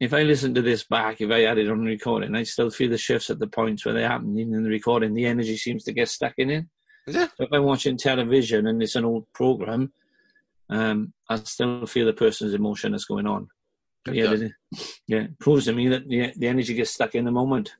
[0.00, 2.90] If I listen to this back, if I had it on recording, I still feel
[2.90, 5.14] the shifts at the points where they happen Even in the recording.
[5.14, 6.66] The energy seems to get stuck in it.
[7.06, 7.30] It?
[7.36, 9.92] So if I'm watching television and it's an old program,
[10.68, 13.48] um, I still feel the person's emotion that's going on.
[14.10, 14.34] Yeah,
[15.06, 17.74] yeah, it proves to me that the, the energy gets stuck in the moment.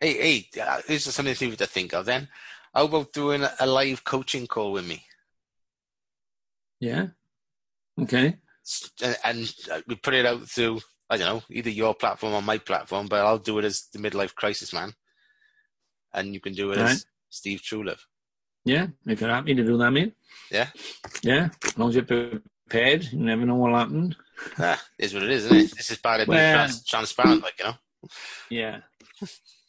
[0.00, 0.14] Hey,
[0.54, 2.28] hey, uh, this is something for you to think of then.
[2.74, 5.04] How about doing a- live coaching call with me?
[6.80, 7.08] Yeah.
[8.00, 8.36] Okay.
[9.02, 12.42] And, and uh, we put it out through, I don't know, either your platform or
[12.42, 14.92] my platform, but I'll do it as the midlife crisis man.
[16.12, 16.90] And you can do it Right.
[16.90, 18.00] as Steve Truelove.
[18.64, 18.88] Yeah.
[19.06, 20.14] If you're happy to do that, mate.
[20.50, 20.68] Yeah.
[21.22, 21.48] Yeah.
[21.64, 24.14] As long as you're prepared, you never know what'll happen.
[24.58, 25.76] Ah, is what it is, isn't it?
[25.76, 27.74] This is part of being Well- trans- transparent, like, you know?
[28.50, 28.80] Yeah.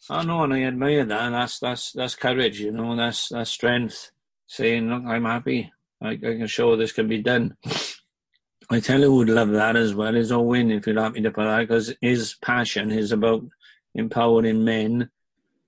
[0.09, 1.21] I know, and I admire that.
[1.21, 2.95] And that's that's that's courage, you know.
[2.95, 4.11] That's that's strength.
[4.47, 5.71] Saying, "Look, I'm happy.
[6.01, 7.55] I, I can show this can be done."
[8.69, 11.31] I tell you, would love that as well is Owen if you like me to
[11.31, 13.43] put that because his passion is about
[13.95, 15.09] empowering men,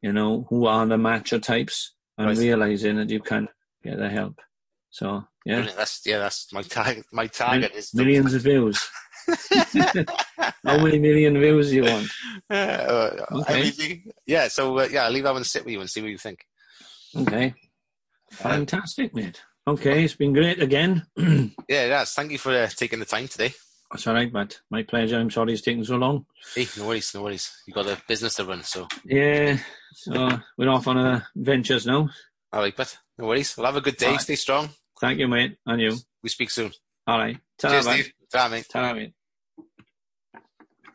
[0.01, 2.37] you know, who are the macho types and Right.
[2.37, 3.47] realizing that you can
[3.83, 4.41] get the help.
[4.89, 5.77] So yeah, Brilliant.
[5.77, 7.05] That's, yeah, that's my target.
[7.13, 8.85] My target is millions of views.
[10.65, 12.11] How many million views do you want?
[12.51, 13.59] Uh, Okay.
[13.59, 14.11] everything.
[14.25, 16.17] Yeah, so uh, yeah, I'll leave that one sit with you and see what you
[16.17, 16.45] think.
[17.15, 17.53] Okay.
[18.31, 19.41] Fantastic, mate.
[19.67, 21.05] Okay, it's been great again.
[21.67, 22.13] Yeah, yes.
[22.15, 23.53] Thank you for uh, taking the time today.
[23.91, 25.17] That's all right, but my pleasure.
[25.19, 26.25] I'm sorry it's taken so long.
[26.55, 27.51] Hey, no worries, no worries.
[27.67, 29.59] You got a business to run, so Yeah,
[29.93, 32.09] so we're off on our ventures now.
[32.51, 33.55] all right, but no worries.
[33.55, 34.07] Well, have a good day.
[34.13, 34.21] Right.
[34.21, 34.69] Stay strong.
[34.99, 35.97] Thank you, mate, and you.
[36.23, 36.71] We speak soon.
[37.05, 37.37] All right.
[37.59, 37.93] Ta-ra, Cheers, bye.
[38.01, 38.13] Steve.
[38.31, 38.65] Ta-ra, mate.
[38.69, 39.13] Ta-ra, mate.